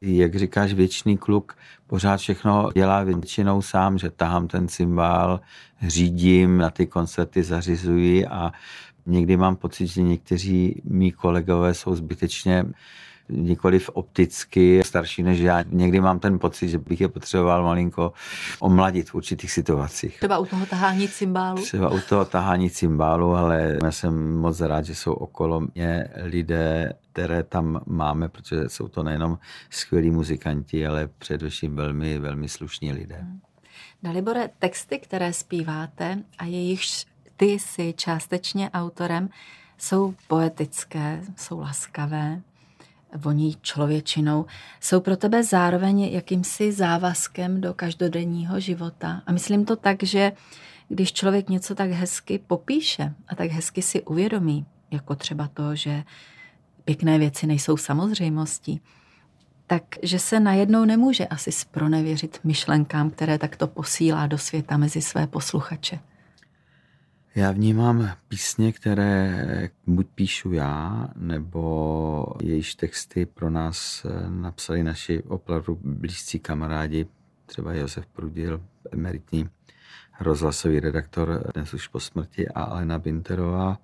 Jak 0.00 0.34
říkáš, 0.34 0.72
věčný 0.72 1.16
kluk 1.16 1.56
pořád 1.86 2.16
všechno 2.16 2.70
dělá 2.74 3.02
většinou 3.02 3.62
sám, 3.62 3.98
že 3.98 4.10
tahám 4.10 4.48
ten 4.48 4.68
cymbál, 4.68 5.40
řídím, 5.86 6.58
na 6.58 6.70
ty 6.70 6.86
koncerty 6.86 7.42
zařizuji 7.42 8.26
a 8.26 8.52
někdy 9.06 9.36
mám 9.36 9.56
pocit, 9.56 9.86
že 9.86 10.02
někteří 10.02 10.82
mý 10.84 11.12
kolegové 11.12 11.74
jsou 11.74 11.94
zbytečně 11.94 12.64
nikoliv 13.28 13.90
opticky 13.92 14.82
starší 14.84 15.22
než 15.22 15.38
já. 15.38 15.64
Někdy 15.68 16.00
mám 16.00 16.18
ten 16.18 16.38
pocit, 16.38 16.68
že 16.68 16.78
bych 16.78 17.00
je 17.00 17.08
potřeboval 17.08 17.64
malinko 17.64 18.12
omladit 18.60 19.10
v 19.10 19.14
určitých 19.14 19.52
situacích. 19.52 20.16
Třeba 20.16 20.38
u 20.38 20.46
toho 20.46 20.66
tahání 20.66 21.08
cymbálu? 21.08 21.62
Třeba 21.62 21.90
u 21.90 22.00
toho 22.00 22.24
tahání 22.24 22.70
cymbálu, 22.70 23.34
ale 23.34 23.78
já 23.84 23.92
jsem 23.92 24.38
moc 24.38 24.60
rád, 24.60 24.82
že 24.82 24.94
jsou 24.94 25.12
okolo 25.12 25.60
mě 25.74 26.08
lidé, 26.22 26.92
které 27.12 27.42
tam 27.42 27.80
máme, 27.86 28.28
protože 28.28 28.68
jsou 28.68 28.88
to 28.88 29.02
nejenom 29.02 29.38
skvělí 29.70 30.10
muzikanti, 30.10 30.86
ale 30.86 31.08
především 31.18 31.76
velmi, 31.76 32.18
velmi 32.18 32.48
slušní 32.48 32.92
lidé. 32.92 33.26
Dalibore, 34.02 34.50
texty, 34.58 34.98
které 34.98 35.32
zpíváte 35.32 36.18
a 36.38 36.44
jejichž 36.44 37.06
ty 37.36 37.46
jsi 37.46 37.94
částečně 37.96 38.70
autorem, 38.70 39.28
jsou 39.78 40.14
poetické, 40.28 41.20
jsou 41.36 41.60
laskavé, 41.60 42.42
voní 43.16 43.56
člověčinou, 43.62 44.46
jsou 44.80 45.00
pro 45.00 45.16
tebe 45.16 45.44
zároveň 45.44 46.00
jakýmsi 46.00 46.72
závazkem 46.72 47.60
do 47.60 47.74
každodenního 47.74 48.60
života. 48.60 49.22
A 49.26 49.32
myslím 49.32 49.64
to 49.64 49.76
tak, 49.76 50.02
že 50.02 50.32
když 50.88 51.12
člověk 51.12 51.48
něco 51.48 51.74
tak 51.74 51.90
hezky 51.90 52.40
popíše 52.46 53.14
a 53.28 53.34
tak 53.34 53.50
hezky 53.50 53.82
si 53.82 54.02
uvědomí, 54.02 54.66
jako 54.90 55.14
třeba 55.14 55.48
to, 55.54 55.76
že 55.76 56.04
pěkné 56.84 57.18
věci 57.18 57.46
nejsou 57.46 57.76
samozřejmostí, 57.76 58.80
takže 59.66 60.18
se 60.18 60.40
najednou 60.40 60.84
nemůže 60.84 61.26
asi 61.26 61.52
spronevěřit 61.52 62.40
myšlenkám, 62.44 63.10
které 63.10 63.38
takto 63.38 63.66
posílá 63.66 64.26
do 64.26 64.38
světa 64.38 64.76
mezi 64.76 65.02
své 65.02 65.26
posluchače. 65.26 65.98
Já 67.34 67.52
vnímám 67.52 68.10
písně, 68.28 68.72
které 68.72 69.70
buď 69.86 70.06
píšu 70.14 70.52
já, 70.52 71.08
nebo 71.16 72.26
jejíž 72.42 72.74
texty 72.74 73.26
pro 73.26 73.50
nás 73.50 74.06
napsali 74.28 74.82
naši 74.82 75.22
opravdu 75.22 75.78
blízcí 75.82 76.38
kamarádi, 76.38 77.06
třeba 77.46 77.74
Josef 77.74 78.06
Prudil, 78.06 78.60
emeritní 78.92 79.48
rozhlasový 80.20 80.80
redaktor, 80.80 81.50
dnes 81.54 81.74
už 81.74 81.88
po 81.88 82.00
smrti, 82.00 82.48
a 82.48 82.62
Alena 82.62 82.98
Binterová, 82.98 83.78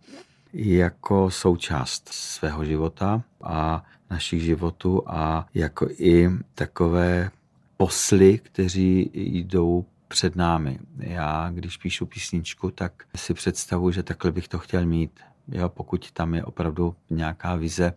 jako 0.52 1.30
součást 1.30 2.08
svého 2.08 2.64
života 2.64 3.22
a 3.42 3.84
našich 4.10 4.42
životů 4.42 5.02
a 5.06 5.46
jako 5.54 5.88
i 5.98 6.30
takové 6.54 7.30
posly, 7.76 8.38
kteří 8.38 9.10
jdou 9.14 9.84
před 10.14 10.36
námi. 10.36 10.78
Já, 10.98 11.50
když 11.50 11.76
píšu 11.76 12.06
písničku, 12.06 12.70
tak 12.70 13.04
si 13.16 13.34
představuji, 13.34 13.90
že 13.90 14.02
takhle 14.02 14.32
bych 14.32 14.48
to 14.48 14.58
chtěl 14.58 14.86
mít. 14.86 15.20
Jo, 15.48 15.68
pokud 15.68 16.10
tam 16.10 16.34
je 16.34 16.44
opravdu 16.44 16.96
nějaká 17.10 17.54
vize 17.54 17.92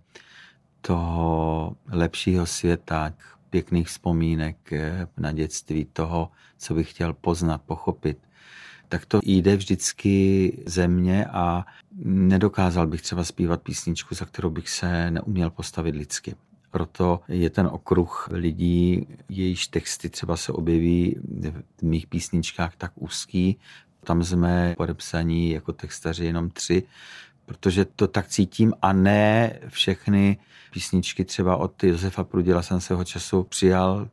toho 0.82 1.76
lepšího 1.92 2.46
světa, 2.46 3.14
pěkných 3.50 3.88
vzpomínek 3.88 4.72
na 5.18 5.32
dětství, 5.32 5.86
toho, 5.86 6.32
co 6.58 6.74
bych 6.74 6.90
chtěl 6.90 7.14
poznat, 7.14 7.62
pochopit, 7.62 8.18
tak 8.90 9.06
to 9.06 9.20
jde 9.24 9.56
vždycky 9.56 10.54
ze 10.66 10.88
mě 10.88 11.26
a 11.26 11.66
nedokázal 12.06 12.88
bych 12.88 13.02
třeba 13.02 13.24
zpívat 13.24 13.62
písničku, 13.62 14.16
za 14.16 14.26
kterou 14.26 14.50
bych 14.50 14.70
se 14.70 15.12
neuměl 15.12 15.50
postavit 15.50 15.96
lidsky. 15.96 16.36
Proto 16.72 17.20
je 17.28 17.50
ten 17.50 17.68
okruh 17.68 18.30
lidí, 18.32 19.08
jejíž 19.30 19.68
texty 19.68 20.10
třeba 20.10 20.38
se 20.38 20.52
objeví 20.52 21.16
v 21.78 21.84
mých 21.84 22.08
písničkách 22.08 22.76
tak 22.76 22.92
úzký. 22.96 23.60
Tam 24.04 24.24
jsme 24.24 24.74
podepsaní 24.78 25.52
jako 25.52 25.74
textaři 25.74 26.26
jenom 26.26 26.50
tři, 26.50 26.84
protože 27.46 27.86
to 27.86 28.08
tak 28.08 28.28
cítím 28.28 28.74
a 28.82 28.94
ne 28.94 29.60
všechny 29.68 30.38
písničky 30.72 31.26
třeba 31.26 31.58
od 31.58 31.84
Josefa 31.84 32.24
Prudila 32.24 32.62
jsem 32.62 32.82
svého 32.82 33.04
času 33.04 33.44
přijal. 33.44 34.10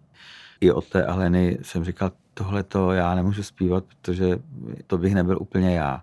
I 0.60 0.72
od 0.72 0.88
té 0.88 1.06
Aleny 1.06 1.58
jsem 1.62 1.84
říkal, 1.84 2.12
tohle 2.34 2.62
to 2.62 2.92
já 2.92 3.14
nemůžu 3.14 3.42
zpívat, 3.42 3.84
protože 3.84 4.38
to 4.86 4.98
bych 4.98 5.14
nebyl 5.14 5.38
úplně 5.40 5.74
já. 5.74 6.02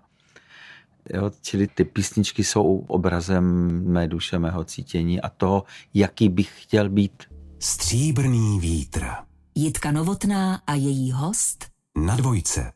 Jo, 1.10 1.30
čili 1.40 1.66
ty 1.66 1.84
písničky 1.84 2.44
jsou 2.44 2.84
obrazem 2.88 3.44
mé 3.92 4.08
duše, 4.08 4.38
mého 4.38 4.64
cítění 4.64 5.20
a 5.20 5.28
toho, 5.28 5.64
jaký 5.94 6.28
bych 6.28 6.62
chtěl 6.62 6.88
být. 6.88 7.22
Stříbrný 7.58 8.60
vítr. 8.60 9.06
Jitka 9.54 9.92
Novotná 9.92 10.60
a 10.66 10.74
její 10.74 11.12
host 11.12 11.66
na 11.96 12.16
dvojce. 12.16 12.72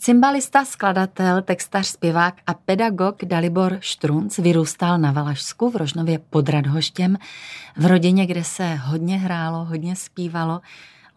Cymbalista, 0.00 0.64
skladatel, 0.64 1.42
textař, 1.42 1.86
zpěvák 1.86 2.34
a 2.46 2.54
pedagog 2.54 3.24
Dalibor 3.24 3.78
Štrunc 3.80 4.38
vyrůstal 4.38 4.98
na 4.98 5.12
Valašsku 5.12 5.70
v 5.70 5.76
Rožnově 5.76 6.18
pod 6.18 6.48
Radhoštěm, 6.48 7.16
v 7.76 7.86
rodině, 7.86 8.26
kde 8.26 8.44
se 8.44 8.74
hodně 8.74 9.18
hrálo, 9.18 9.64
hodně 9.64 9.96
zpívalo. 9.96 10.60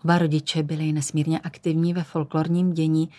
Oba 0.03 0.17
rodiče 0.17 0.63
byli 0.63 0.93
nesmírně 0.93 1.39
aktivní 1.39 1.93
ve 1.93 2.03
folklorním 2.03 2.73
dění. 2.73 3.09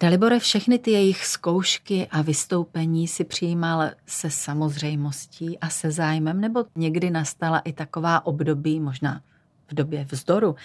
Dalibore, 0.00 0.38
všechny 0.38 0.78
ty 0.78 0.90
jejich 0.90 1.26
zkoušky 1.26 2.08
a 2.10 2.22
vystoupení 2.22 3.08
si 3.08 3.24
přijímal 3.24 3.90
se 4.06 4.30
samozřejmostí 4.30 5.58
a 5.58 5.68
se 5.68 5.90
zájmem, 5.90 6.40
nebo 6.40 6.64
někdy 6.76 7.10
nastala 7.10 7.58
i 7.58 7.72
taková 7.72 8.26
období, 8.26 8.80
možná 8.80 9.22
v 9.68 9.74
době 9.74 10.06
vzdoru, 10.10 10.56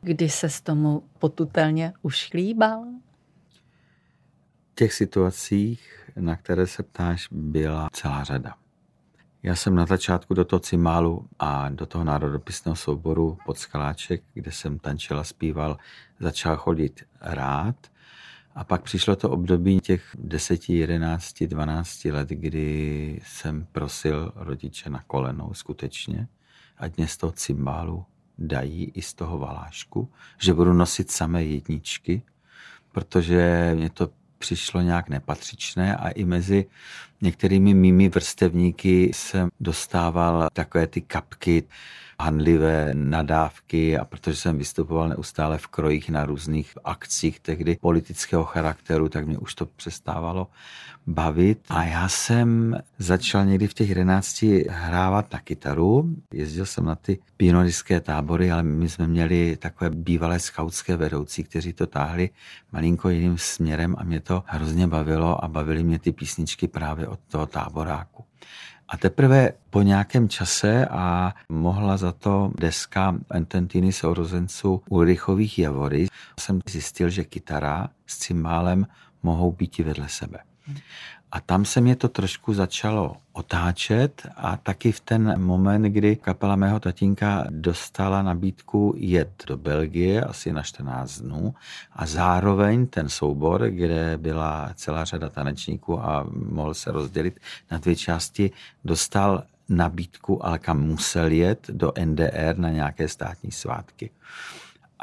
kdy 0.00 0.28
se 0.28 0.48
s 0.48 0.60
tomu 0.60 1.02
potutelně 1.18 1.92
ušlíbal? 2.02 2.84
V 4.72 4.74
těch 4.74 4.92
situacích, 4.92 6.10
na 6.16 6.36
které 6.36 6.66
se 6.66 6.82
ptáš, 6.82 7.28
byla 7.30 7.88
celá 7.92 8.24
řada. 8.24 8.54
Já 9.42 9.56
jsem 9.56 9.74
na 9.74 9.86
začátku 9.86 10.34
do 10.34 10.44
toho 10.44 10.60
cimálu 10.60 11.28
a 11.38 11.68
do 11.68 11.86
toho 11.86 12.04
národopisného 12.04 12.76
souboru 12.76 13.38
pod 13.46 13.58
Skaláček, 13.58 14.22
kde 14.34 14.52
jsem 14.52 14.78
tančil 14.78 15.18
a 15.18 15.24
zpíval, 15.24 15.78
začal 16.20 16.56
chodit 16.56 17.04
rád. 17.20 17.91
A 18.54 18.64
pak 18.64 18.82
přišlo 18.82 19.16
to 19.16 19.30
období 19.30 19.80
těch 19.80 20.16
10, 20.18 20.68
11, 20.68 21.42
12 21.42 22.04
let, 22.04 22.28
kdy 22.28 23.20
jsem 23.26 23.66
prosil 23.72 24.32
rodiče 24.36 24.90
na 24.90 25.02
kolenou 25.06 25.54
skutečně, 25.54 26.28
ať 26.78 26.96
mě 26.96 27.08
z 27.08 27.16
toho 27.16 27.32
cymbálu 27.32 28.04
dají 28.38 28.84
i 28.94 29.02
z 29.02 29.14
toho 29.14 29.38
valášku, 29.38 30.12
že 30.38 30.54
budu 30.54 30.72
nosit 30.72 31.10
samé 31.10 31.44
jedničky, 31.44 32.22
protože 32.92 33.72
mě 33.74 33.90
to 33.90 34.08
přišlo 34.42 34.80
nějak 34.80 35.08
nepatřičné 35.08 35.96
a 35.96 36.08
i 36.08 36.24
mezi 36.24 36.66
některými 37.20 37.74
mými 37.74 38.08
vrstevníky 38.08 39.10
jsem 39.14 39.48
dostával 39.60 40.48
takové 40.52 40.86
ty 40.86 41.00
kapky, 41.00 41.62
handlivé 42.20 42.90
nadávky 42.94 43.98
a 43.98 44.04
protože 44.04 44.36
jsem 44.36 44.58
vystupoval 44.58 45.08
neustále 45.08 45.58
v 45.58 45.66
krojích 45.66 46.10
na 46.10 46.26
různých 46.26 46.72
akcích 46.84 47.40
tehdy 47.40 47.78
politického 47.80 48.44
charakteru, 48.44 49.08
tak 49.08 49.26
mě 49.26 49.38
už 49.38 49.54
to 49.54 49.66
přestávalo 49.66 50.46
bavit. 51.06 51.58
A 51.68 51.84
já 51.84 52.08
jsem 52.08 52.76
začal 52.98 53.44
někdy 53.44 53.66
v 53.66 53.74
těch 53.74 53.88
11 53.88 54.42
hrávat 54.70 55.32
na 55.32 55.40
kytaru. 55.40 56.16
Jezdil 56.32 56.66
jsem 56.66 56.84
na 56.84 56.94
ty 56.94 57.18
pionorické 57.36 58.00
tábory, 58.00 58.52
ale 58.52 58.62
my 58.62 58.88
jsme 58.88 59.06
měli 59.06 59.56
takové 59.56 59.90
bývalé 59.90 60.40
skautské 60.40 60.96
vedoucí, 60.96 61.44
kteří 61.44 61.72
to 61.72 61.86
táhli 61.86 62.30
malinko 62.72 63.08
jiným 63.08 63.38
směrem 63.38 63.94
a 63.98 64.04
mě 64.04 64.20
to 64.20 64.42
hrozně 64.46 64.86
bavilo 64.86 65.44
a 65.44 65.48
bavily 65.48 65.84
mě 65.84 65.98
ty 65.98 66.12
písničky 66.12 66.68
právě 66.68 67.08
od 67.08 67.20
toho 67.30 67.46
táboráku. 67.46 68.24
A 68.88 68.96
teprve 68.96 69.52
po 69.70 69.82
nějakém 69.82 70.28
čase 70.28 70.86
a 70.86 71.34
mohla 71.48 71.96
za 71.96 72.12
to 72.12 72.52
deska 72.58 73.16
Ententiny 73.30 73.92
sourozenců 73.92 74.82
Ulrichových 74.88 75.58
Javory, 75.58 76.06
jsem 76.40 76.60
zjistil, 76.68 77.10
že 77.10 77.24
kytara 77.24 77.88
s 78.06 78.18
cymbálem 78.18 78.86
mohou 79.22 79.52
být 79.52 79.78
i 79.78 79.82
vedle 79.82 80.08
sebe. 80.08 80.38
A 81.32 81.40
tam 81.40 81.64
se 81.64 81.80
mě 81.80 81.96
to 81.96 82.08
trošku 82.08 82.54
začalo 82.54 83.16
otáčet 83.32 84.26
a 84.36 84.56
taky 84.56 84.92
v 84.92 85.00
ten 85.00 85.40
moment, 85.40 85.82
kdy 85.82 86.16
kapela 86.16 86.56
mého 86.56 86.80
tatínka 86.80 87.44
dostala 87.50 88.22
nabídku 88.22 88.94
jet 88.96 89.44
do 89.46 89.56
Belgie 89.56 90.24
asi 90.24 90.52
na 90.52 90.62
14 90.62 91.18
dnů 91.18 91.54
a 91.92 92.06
zároveň 92.06 92.86
ten 92.86 93.08
soubor, 93.08 93.70
kde 93.70 94.18
byla 94.18 94.70
celá 94.74 95.04
řada 95.04 95.28
tanečníků 95.28 96.00
a 96.02 96.26
mohl 96.32 96.74
se 96.74 96.92
rozdělit 96.92 97.40
na 97.70 97.78
dvě 97.78 97.96
části, 97.96 98.50
dostal 98.84 99.44
nabídku, 99.68 100.46
ale 100.46 100.58
kam 100.58 100.82
musel 100.82 101.30
jet 101.30 101.66
do 101.70 101.92
NDR 102.04 102.54
na 102.58 102.70
nějaké 102.70 103.08
státní 103.08 103.50
svátky. 103.50 104.10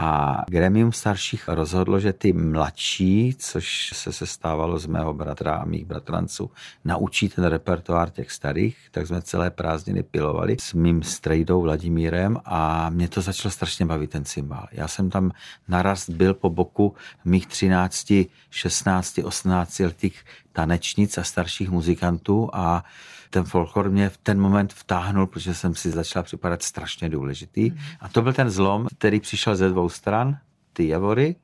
A 0.02 0.44
gremium 0.48 0.92
starších 0.92 1.48
rozhodlo, 1.48 2.00
že 2.00 2.14
ty 2.14 2.34
mladší, 2.34 3.36
což 3.40 3.92
se 3.94 4.14
sestávalo 4.14 4.80
z 4.80 4.86
mého 4.86 5.14
bratra 5.14 5.56
a 5.56 5.66
mých 5.66 5.86
bratranců, 5.86 6.52
naučí 6.86 7.30
ten 7.30 7.44
repertoár 7.44 8.10
těch 8.10 8.32
starých, 8.32 8.78
tak 8.92 9.08
jsme 9.08 9.22
celé 9.22 9.50
prázdniny 9.50 10.04
pilovali 10.04 10.58
s 10.60 10.74
mým 10.74 11.04
strejdou 11.04 11.62
Vladimírem 11.62 12.38
a 12.46 12.90
mě 12.90 13.08
to 13.08 13.22
začalo 13.22 13.52
strašně 13.52 13.86
bavit 13.86 14.10
ten 14.10 14.26
cymbal. 14.26 14.68
Já 14.72 14.88
jsem 14.88 15.10
tam 15.10 15.32
naraz 15.68 16.10
byl 16.10 16.34
po 16.34 16.50
boku 16.50 16.96
mých 17.26 17.48
13, 17.48 18.14
16, 18.50 19.20
18 19.24 19.80
letých 19.80 20.24
tanečnic 20.54 21.18
a 21.18 21.24
starších 21.24 21.70
muzikantů 21.70 22.50
a 22.54 22.84
ten 23.30 23.44
folklor 23.44 23.90
mě 23.90 24.10
v 24.10 24.18
ten 24.18 24.40
moment 24.40 24.74
vtáhnul, 24.74 25.28
protože 25.28 25.54
jsem 25.54 25.76
si 25.76 25.92
začal 25.92 26.24
připadat 26.24 26.64
strašně 26.64 27.10
důležitý. 27.10 27.72
A 28.00 28.10
to 28.10 28.22
byl 28.22 28.34
ten 28.34 28.50
zlom, 28.50 28.88
který 28.98 29.20
přišel 29.20 29.56
ze 29.56 29.70
dvou 29.70 29.90
stran, 29.90 30.38
ty 30.74 30.88
javory, 30.88 31.36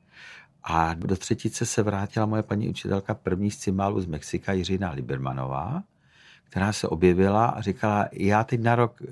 a 0.68 0.94
do 0.94 1.16
třetice 1.16 1.66
se 1.66 1.82
vrátila 1.82 2.26
moje 2.26 2.42
paní 2.42 2.68
učitelka 2.68 3.14
první 3.14 3.50
z 3.50 3.56
cymbálu 3.56 4.00
z 4.00 4.06
Mexika, 4.06 4.52
Jiřina 4.52 4.90
Libermanová, 4.90 5.82
která 6.44 6.72
se 6.72 6.88
objevila 6.88 7.46
a 7.46 7.60
říkala, 7.60 8.08
já 8.12 8.44
teď 8.44 8.60
na 8.60 8.74
rok 8.74 9.02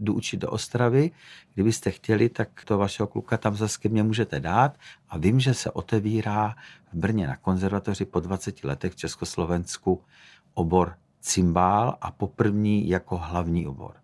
jdu 0.00 0.14
učit 0.14 0.36
do 0.36 0.50
Ostravy, 0.50 1.10
kdybyste 1.54 1.90
chtěli, 1.90 2.28
tak 2.28 2.48
to 2.64 2.78
vašeho 2.78 3.06
kluka 3.06 3.36
tam 3.36 3.56
zase 3.56 3.78
ke 3.80 3.88
mně 3.88 4.02
můžete 4.02 4.40
dát. 4.40 4.78
A 5.08 5.18
vím, 5.18 5.40
že 5.40 5.54
se 5.54 5.70
otevírá 5.70 6.56
v 6.92 6.96
Brně 6.96 7.26
na 7.26 7.36
konzervatoři 7.36 8.04
po 8.04 8.20
20 8.20 8.64
letech 8.64 8.92
v 8.92 8.96
Československu 8.96 10.02
obor 10.54 10.96
cymbál 11.26 11.96
a 12.00 12.10
poprvní 12.10 12.88
jako 12.88 13.16
hlavní 13.16 13.66
obor. 13.66 13.94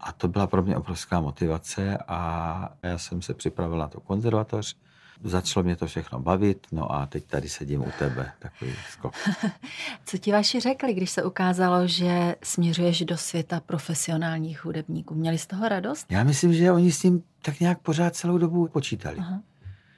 A 0.00 0.12
to 0.12 0.28
byla 0.28 0.46
pro 0.46 0.62
mě 0.62 0.76
obrovská 0.76 1.20
motivace 1.20 1.98
a 2.08 2.72
já 2.82 2.98
jsem 2.98 3.22
se 3.22 3.34
připravil 3.34 3.78
na 3.78 3.88
to 3.88 4.00
konzervatoř. 4.00 4.76
Začalo 5.24 5.64
mě 5.64 5.76
to 5.76 5.86
všechno 5.86 6.20
bavit, 6.20 6.66
no 6.72 6.92
a 6.92 7.06
teď 7.06 7.24
tady 7.24 7.48
sedím 7.48 7.80
u 7.80 7.92
tebe, 7.98 8.32
takový 8.38 8.72
skok. 8.90 9.14
Co 10.04 10.18
ti 10.18 10.32
vaši 10.32 10.60
řekli, 10.60 10.94
když 10.94 11.10
se 11.10 11.24
ukázalo, 11.24 11.86
že 11.86 12.36
směřuješ 12.42 13.04
do 13.04 13.16
světa 13.16 13.60
profesionálních 13.60 14.64
hudebníků? 14.64 15.14
Měli 15.14 15.38
z 15.38 15.46
toho 15.46 15.68
radost? 15.68 16.06
Já 16.10 16.24
myslím, 16.24 16.54
že 16.54 16.72
oni 16.72 16.92
s 16.92 17.00
tím 17.00 17.22
tak 17.42 17.60
nějak 17.60 17.78
pořád 17.78 18.16
celou 18.16 18.38
dobu 18.38 18.68
počítali. 18.68 19.16
Aha. 19.18 19.40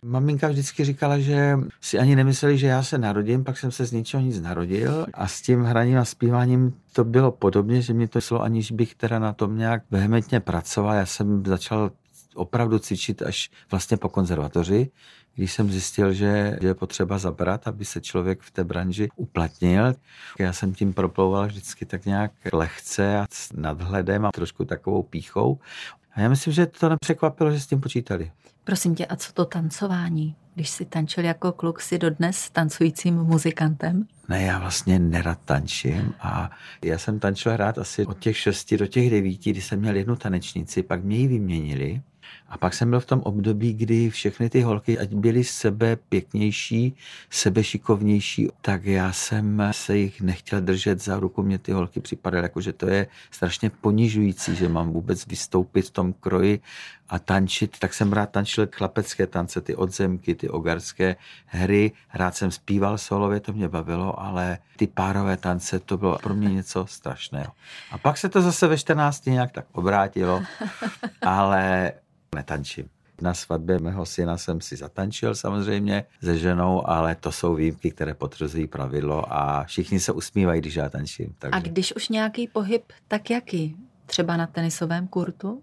Maminka 0.02 0.48
vždycky 0.48 0.84
říkala, 0.84 1.18
že 1.18 1.58
si 1.80 1.98
ani 1.98 2.16
nemysleli, 2.16 2.58
že 2.58 2.66
já 2.66 2.82
se 2.82 2.98
narodím, 2.98 3.44
pak 3.44 3.58
jsem 3.58 3.70
se 3.70 3.86
z 3.86 3.92
ničeho 3.92 4.22
nic 4.22 4.40
narodil 4.40 5.06
a 5.14 5.28
s 5.28 5.42
tím 5.42 5.62
hraním 5.62 5.98
a 5.98 6.04
zpíváním 6.04 6.74
to 6.92 7.04
bylo 7.04 7.32
podobně, 7.32 7.82
že 7.82 7.92
mě 7.92 8.08
to 8.08 8.20
šlo, 8.20 8.42
aniž 8.42 8.72
bych 8.72 8.94
teda 8.94 9.18
na 9.18 9.32
tom 9.32 9.58
nějak 9.58 9.82
vehementně 9.90 10.40
pracoval. 10.40 10.94
Já 10.94 11.06
jsem 11.06 11.42
začal 11.46 11.90
opravdu 12.34 12.78
cvičit 12.78 13.22
až 13.22 13.50
vlastně 13.70 13.96
po 13.96 14.08
konzervatoři, 14.08 14.90
když 15.38 15.52
jsem 15.52 15.70
zjistil, 15.70 16.12
že 16.12 16.58
je 16.60 16.74
potřeba 16.74 17.18
zabrat, 17.18 17.68
aby 17.68 17.84
se 17.84 18.00
člověk 18.00 18.40
v 18.40 18.50
té 18.50 18.64
branži 18.64 19.08
uplatnil. 19.16 19.94
Já 20.38 20.52
jsem 20.52 20.74
tím 20.74 20.92
proplouval 20.92 21.46
vždycky 21.46 21.84
tak 21.84 22.06
nějak 22.06 22.32
lehce 22.52 23.18
a 23.18 23.26
s 23.30 23.52
nadhledem 23.52 24.26
a 24.26 24.32
trošku 24.32 24.64
takovou 24.64 25.02
píchou. 25.02 25.58
A 26.14 26.20
já 26.20 26.28
myslím, 26.28 26.52
že 26.52 26.66
to 26.66 26.88
nepřekvapilo, 26.88 27.50
že 27.50 27.60
s 27.60 27.66
tím 27.66 27.80
počítali. 27.80 28.30
Prosím 28.64 28.94
tě, 28.94 29.06
a 29.06 29.16
co 29.16 29.32
to 29.32 29.44
tancování? 29.44 30.36
Když 30.54 30.70
jsi 30.70 30.84
tančil 30.84 31.24
jako 31.24 31.52
kluk, 31.52 31.80
si 31.80 31.98
dodnes 31.98 32.50
tancujícím 32.50 33.14
muzikantem? 33.14 34.06
Ne, 34.28 34.42
já 34.42 34.58
vlastně 34.58 34.98
nerad 34.98 35.38
tančím 35.44 36.14
a 36.20 36.50
já 36.84 36.98
jsem 36.98 37.18
tančil 37.18 37.52
hrát 37.52 37.78
asi 37.78 38.06
od 38.06 38.18
těch 38.18 38.36
šesti 38.36 38.76
do 38.76 38.86
těch 38.86 39.10
devíti, 39.10 39.50
kdy 39.50 39.60
jsem 39.60 39.80
měl 39.80 39.96
jednu 39.96 40.16
tanečnici, 40.16 40.82
pak 40.82 41.04
mě 41.04 41.16
ji 41.16 41.28
vyměnili 41.28 42.02
a 42.48 42.58
pak 42.58 42.74
jsem 42.74 42.90
byl 42.90 43.00
v 43.00 43.06
tom 43.06 43.20
období, 43.20 43.74
kdy 43.74 44.10
všechny 44.10 44.50
ty 44.50 44.62
holky, 44.62 44.98
ať 44.98 45.14
byly 45.14 45.44
sebe 45.44 45.96
pěknější, 45.96 46.96
sebe 47.30 47.64
šikovnější, 47.64 48.48
tak 48.60 48.84
já 48.84 49.12
jsem 49.12 49.62
se 49.70 49.96
jich 49.96 50.20
nechtěl 50.20 50.60
držet 50.60 51.02
za 51.02 51.20
ruku. 51.20 51.42
Mě 51.42 51.58
ty 51.58 51.72
holky 51.72 52.00
připadaly 52.00 52.42
jako, 52.42 52.60
že 52.60 52.72
to 52.72 52.88
je 52.88 53.06
strašně 53.30 53.70
ponižující, 53.70 54.56
že 54.56 54.68
mám 54.68 54.92
vůbec 54.92 55.26
vystoupit 55.26 55.86
v 55.86 55.90
tom 55.90 56.12
kroji 56.12 56.60
a 57.08 57.18
tančit. 57.18 57.78
Tak 57.78 57.94
jsem 57.94 58.12
rád 58.12 58.30
tančil 58.30 58.68
chlapecké 58.72 59.26
tance, 59.26 59.60
ty 59.60 59.76
odzemky, 59.76 60.34
ty 60.34 60.48
ogarské 60.48 61.16
hry. 61.46 61.92
Rád 62.14 62.36
jsem 62.36 62.50
zpíval 62.50 62.98
solově, 62.98 63.40
to 63.40 63.52
mě 63.52 63.68
bavilo, 63.68 64.20
ale 64.20 64.58
ty 64.76 64.86
párové 64.86 65.36
tance, 65.36 65.78
to 65.78 65.96
bylo 65.96 66.18
pro 66.18 66.34
mě 66.34 66.48
něco 66.48 66.86
strašného. 66.86 67.52
A 67.90 67.98
pak 67.98 68.18
se 68.18 68.28
to 68.28 68.42
zase 68.42 68.66
ve 68.66 68.78
14 68.78 69.26
nějak 69.26 69.52
tak 69.52 69.64
obrátilo, 69.72 70.42
ale 71.22 71.92
netančím. 72.34 72.88
Na 73.20 73.34
svatbě 73.34 73.78
mého 73.78 74.06
syna 74.06 74.38
jsem 74.38 74.60
si 74.60 74.76
zatančil 74.76 75.34
samozřejmě 75.34 76.04
se 76.22 76.38
ženou, 76.38 76.88
ale 76.88 77.14
to 77.14 77.32
jsou 77.32 77.54
výjimky, 77.54 77.90
které 77.90 78.14
potvrzují 78.14 78.66
pravidlo 78.66 79.32
a 79.32 79.64
všichni 79.64 80.00
se 80.00 80.12
usmívají, 80.12 80.60
když 80.60 80.74
já 80.74 80.88
tančím. 80.88 81.34
Takže... 81.38 81.56
A 81.56 81.60
když 81.60 81.96
už 81.96 82.08
nějaký 82.08 82.48
pohyb, 82.48 82.92
tak 83.08 83.30
jaký? 83.30 83.76
Třeba 84.06 84.36
na 84.36 84.46
tenisovém 84.46 85.08
kurtu? 85.08 85.62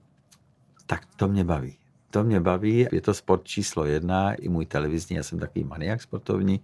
Tak 0.85 1.01
to 1.15 1.27
mě 1.27 1.43
baví. 1.43 1.77
To 2.11 2.23
mě 2.23 2.39
baví, 2.39 2.87
je 2.91 3.01
to 3.01 3.13
sport 3.13 3.43
číslo 3.43 3.85
jedna, 3.85 4.33
i 4.33 4.49
můj 4.49 4.65
televizní, 4.65 5.15
já 5.15 5.23
jsem 5.23 5.39
takový 5.39 5.63
maniak 5.63 6.01
sportovní 6.01 6.61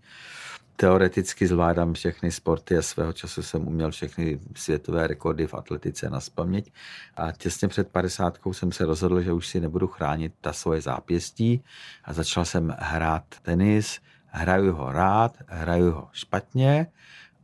teoreticky 0.82 1.48
zvládám 1.48 1.94
všechny 1.94 2.32
sporty 2.32 2.78
a 2.78 2.82
svého 2.82 3.14
času 3.14 3.42
jsem 3.42 3.68
uměl 3.68 3.92
všechny 3.92 4.40
světové 4.56 5.08
rekordy 5.08 5.48
v 5.48 5.54
atletice 5.54 6.10
na 6.10 6.20
spaměť 6.20 6.72
a 7.16 7.32
těsně 7.32 7.68
před 7.68 7.88
50 7.88 8.38
jsem 8.52 8.72
se 8.72 8.86
rozhodl, 8.86 9.22
že 9.22 9.34
už 9.34 9.48
si 9.48 9.60
nebudu 9.60 9.88
chránit 9.88 10.34
ta 10.42 10.54
svoje 10.54 10.82
zápěstí 10.82 11.64
a 12.04 12.14
začal 12.14 12.46
jsem 12.46 12.76
hrát 12.80 13.24
tenis, 13.42 14.00
hraju 14.26 14.74
ho 14.74 14.92
rád, 14.92 15.38
hraju 15.48 15.92
ho 15.92 16.10
špatně, 16.12 16.88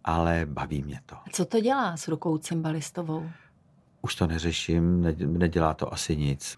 ale 0.03 0.45
baví 0.49 0.81
mě 0.81 1.01
to. 1.05 1.15
Co 1.31 1.45
to 1.45 1.59
dělá 1.59 1.97
s 1.97 2.07
rukou 2.07 2.37
cymbalistovou? 2.37 3.29
Už 4.01 4.15
to 4.15 4.27
neřeším, 4.27 5.01
nedělá 5.37 5.73
to 5.73 5.93
asi 5.93 6.17
nic. 6.17 6.57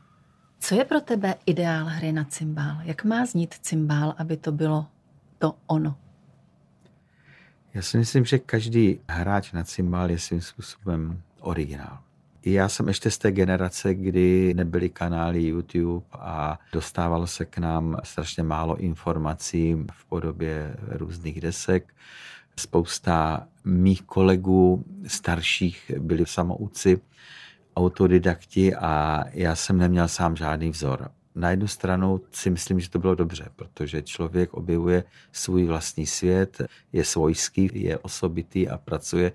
Co 0.59 0.75
je 0.75 0.85
pro 0.85 1.01
tebe 1.01 1.35
ideál 1.45 1.85
hry 1.85 2.11
na 2.11 2.23
cymbál? 2.23 2.77
Jak 2.83 3.03
má 3.03 3.25
znít 3.25 3.55
cymbál, 3.61 4.15
aby 4.17 4.37
to 4.37 4.51
bylo 4.51 4.85
to 5.39 5.55
ono? 5.67 5.95
Já 7.73 7.81
si 7.81 7.97
myslím, 7.97 8.25
že 8.25 8.39
každý 8.39 8.99
hráč 9.07 9.51
na 9.51 9.63
cymbál 9.63 10.11
je 10.11 10.19
svým 10.19 10.41
způsobem 10.41 11.21
originál. 11.39 11.99
Já 12.45 12.69
jsem 12.69 12.87
ještě 12.87 13.11
z 13.11 13.17
té 13.17 13.31
generace, 13.31 13.95
kdy 13.95 14.53
nebyly 14.53 14.89
kanály 14.89 15.43
YouTube 15.43 16.05
a 16.11 16.59
dostávalo 16.73 17.27
se 17.27 17.45
k 17.45 17.57
nám 17.57 17.97
strašně 18.03 18.43
málo 18.43 18.77
informací 18.77 19.85
v 19.91 20.05
podobě 20.05 20.75
různých 20.87 21.41
desek. 21.41 21.93
Spousta 22.59 23.47
mých 23.65 24.01
kolegů 24.01 24.85
starších 25.07 25.91
byli 25.99 26.25
samouci, 26.25 27.01
autodidakti 27.75 28.75
a 28.75 29.23
já 29.31 29.55
jsem 29.55 29.77
neměl 29.77 30.07
sám 30.07 30.35
žádný 30.35 30.69
vzor 30.69 31.11
na 31.35 31.49
jednu 31.49 31.67
stranu 31.67 32.21
si 32.31 32.49
myslím, 32.49 32.79
že 32.79 32.89
to 32.89 32.99
bylo 32.99 33.15
dobře, 33.15 33.49
protože 33.55 34.01
člověk 34.01 34.53
objevuje 34.53 35.03
svůj 35.31 35.65
vlastní 35.65 36.05
svět, 36.05 36.61
je 36.93 37.05
svojský, 37.05 37.69
je 37.73 37.97
osobitý 37.97 38.69
a 38.69 38.77
pracuje 38.77 39.31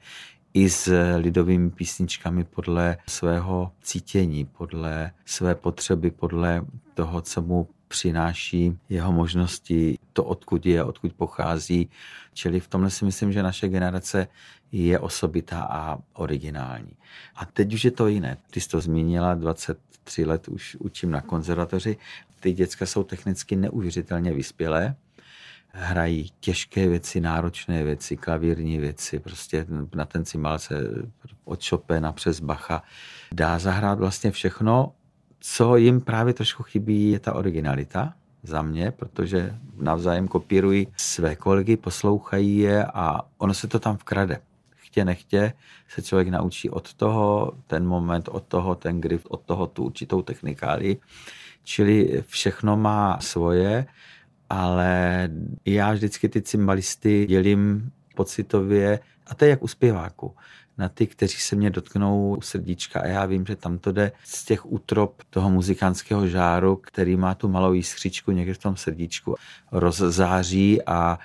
i 0.55 0.71
s 0.71 1.15
lidovými 1.17 1.71
písničkami 1.71 2.45
podle 2.45 2.97
svého 3.09 3.73
cítění, 3.83 4.45
podle 4.45 5.11
své 5.25 5.55
potřeby, 5.55 6.11
podle 6.11 6.67
toho, 6.95 7.21
co 7.21 7.43
mu 7.43 7.69
přináší 7.89 8.79
jeho 8.89 9.13
možnosti, 9.13 9.99
to, 10.15 10.25
odkud 10.25 10.67
je, 10.67 10.85
odkud 10.85 11.13
pochází. 11.13 11.91
Čili 12.33 12.61
v 12.61 12.69
tomhle 12.69 12.91
si 12.91 13.05
myslím, 13.05 13.33
že 13.33 13.43
naše 13.43 13.69
generace 13.69 14.29
je 14.73 14.99
osobitá 14.99 15.63
a 15.63 15.99
originální. 16.13 16.97
A 17.37 17.45
teď 17.45 17.75
už 17.75 17.85
je 17.85 17.91
to 17.91 18.07
jiné. 18.09 18.37
Ty 18.51 18.61
jsi 18.61 18.69
to 18.69 18.81
zmínila, 18.81 19.35
23 19.35 20.25
let 20.25 20.49
už 20.49 20.77
učím 20.81 21.11
na 21.11 21.21
konzervatoři. 21.21 21.97
Ty 22.41 22.53
děcka 22.53 22.87
jsou 22.87 23.03
technicky 23.03 23.57
neuvěřitelně 23.57 24.33
vyspělé, 24.33 24.95
hrají 25.69 26.31
těžké 26.41 26.89
věci, 26.89 27.21
náročné 27.21 27.85
věci, 27.85 28.17
klavírní 28.17 28.79
věci, 28.79 29.19
prostě 29.19 29.67
na 29.95 30.05
ten 30.05 30.25
cimal 30.25 30.59
se 30.59 30.75
od 31.45 31.69
Chopina 31.69 32.13
přes 32.13 32.41
Bacha 32.41 32.83
dá 33.33 33.59
zahrát 33.59 33.99
vlastně 33.99 34.31
všechno, 34.31 34.93
co 35.41 35.77
jim 35.77 36.01
právě 36.01 36.35
trošku 36.35 36.63
chybí, 36.63 37.11
je 37.11 37.19
ta 37.19 37.33
originalita 37.33 38.15
za 38.45 38.63
mě, 38.63 38.91
protože 38.91 39.55
navzájem 39.77 40.29
kopírují 40.29 40.89
své 40.97 41.37
kolegy, 41.37 41.77
poslouchají 41.77 42.59
je 42.59 42.85
a 42.85 43.21
ono 43.39 43.55
se 43.55 43.69
to 43.69 43.79
tam 43.79 43.97
vkrade. 43.97 44.41
Chtě 44.77 45.05
nechtě 45.05 45.53
se 45.89 46.03
člověk 46.03 46.29
naučí 46.29 46.71
od 46.71 46.95
toho 46.95 47.53
ten 47.67 47.87
moment, 47.87 48.29
od 48.29 48.45
toho 48.45 48.75
ten 48.75 49.01
grif, 49.01 49.27
od 49.27 49.41
toho 49.41 49.67
tu 49.67 49.85
určitou 49.85 50.23
technikáli. 50.23 50.97
Čili 51.63 52.23
všechno 52.27 52.77
má 52.77 53.19
svoje, 53.21 53.87
ale 54.51 55.29
já 55.65 55.93
vždycky 55.93 56.29
ty 56.29 56.43
cymbalisty 56.43 57.27
dělím 57.27 57.91
pocitově, 58.15 59.01
a 59.27 59.35
to 59.35 59.45
je 59.45 59.51
jak 59.51 59.63
u 59.63 59.69
zpěváku 59.69 60.35
na 60.79 60.89
ty, 60.89 61.07
kteří 61.07 61.39
se 61.39 61.57
mě 61.57 61.71
dotknou 61.71 62.39
srdíčka 62.43 63.01
a 63.01 63.07
já 63.07 63.27
vím, 63.27 63.47
že 63.47 63.57
tam 63.57 63.79
to 63.79 63.93
jde 63.93 64.13
z 64.25 64.45
těch 64.45 64.73
útrop 64.73 65.23
toho 65.31 65.51
muzikantského 65.51 66.29
žáru, 66.29 66.77
který 66.77 67.17
má 67.17 67.35
tu 67.35 67.49
malou 67.49 67.73
jiskřičku 67.73 68.33
někde 68.33 68.55
v 68.55 68.59
tom 68.59 68.77
srdíčku, 68.77 69.35
rozzáří 69.73 70.83
a 70.83 71.19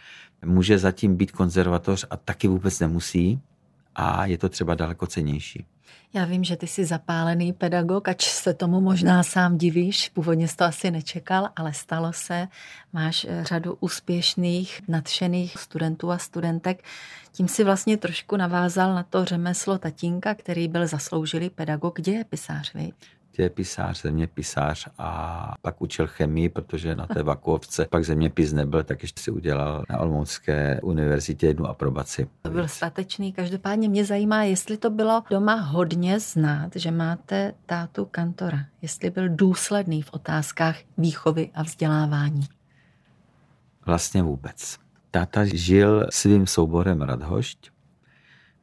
může 0.45 0.77
zatím 0.77 1.15
být 1.15 1.31
konzervatoř 1.31 2.05
a 2.09 2.17
taky 2.17 2.47
vůbec 2.47 2.79
nemusí 2.79 3.39
a 3.95 4.25
je 4.25 4.37
to 4.37 4.49
třeba 4.49 4.75
daleko 4.75 5.07
cenější. 5.07 5.65
Já 6.13 6.25
vím, 6.25 6.43
že 6.43 6.55
ty 6.55 6.67
jsi 6.67 6.85
zapálený 6.85 7.53
pedagog, 7.53 8.07
ač 8.07 8.29
se 8.29 8.53
tomu 8.53 8.81
možná 8.81 9.23
sám 9.23 9.57
divíš, 9.57 10.09
původně 10.09 10.47
jsi 10.47 10.55
to 10.55 10.63
asi 10.63 10.91
nečekal, 10.91 11.49
ale 11.55 11.73
stalo 11.73 12.13
se. 12.13 12.47
Máš 12.93 13.25
eh, 13.29 13.43
řadu 13.43 13.77
úspěšných, 13.79 14.81
nadšených 14.87 15.57
studentů 15.57 16.11
a 16.11 16.17
studentek. 16.17 16.83
Tím 17.31 17.47
si 17.47 17.63
vlastně 17.63 17.97
trošku 17.97 18.37
navázal 18.37 18.95
na 18.95 19.03
to 19.03 19.25
řemeslo 19.25 19.77
tatínka, 19.77 20.35
který 20.35 20.67
byl 20.67 20.87
zasloužilý 20.87 21.49
pedagog, 21.49 22.01
dějepisář, 22.01 22.73
vy? 22.73 22.91
Dějepisář, 23.39 24.01
zeměpisář 24.01 24.87
a 24.97 25.53
pak 25.61 25.81
učil 25.81 26.07
chemii, 26.07 26.49
protože 26.49 26.95
na 26.95 27.07
té 27.07 27.23
vakuovce 27.23 27.87
pak 27.89 28.05
zeměpis 28.05 28.53
nebyl, 28.53 28.83
tak 28.83 29.01
ještě 29.01 29.21
si 29.21 29.31
udělal 29.31 29.83
na 29.89 29.99
Olomoucké 29.99 30.79
univerzitě 30.83 31.47
jednu 31.47 31.65
aprobaci. 31.65 32.27
To 32.41 32.49
byl 32.49 32.67
statečný. 32.67 33.33
Každopádně 33.33 33.89
mě 33.89 34.05
zajímá, 34.05 34.43
jestli 34.43 34.77
to 34.77 34.89
bylo 34.89 35.23
doma 35.29 35.55
hodně 35.55 36.19
znát, 36.19 36.71
že 36.75 36.91
máte 36.91 37.53
tátu 37.65 38.05
kantora. 38.05 38.65
Jestli 38.81 39.09
byl 39.09 39.29
důsledný 39.29 40.01
v 40.01 40.13
otázkách 40.13 40.75
výchovy 40.97 41.49
a 41.53 41.63
vzdělávání. 41.63 42.47
Vlastně 43.85 44.23
vůbec. 44.23 44.77
Táta 45.11 45.45
žil 45.45 46.07
svým 46.09 46.47
souborem 46.47 47.01
Radhošť, 47.01 47.69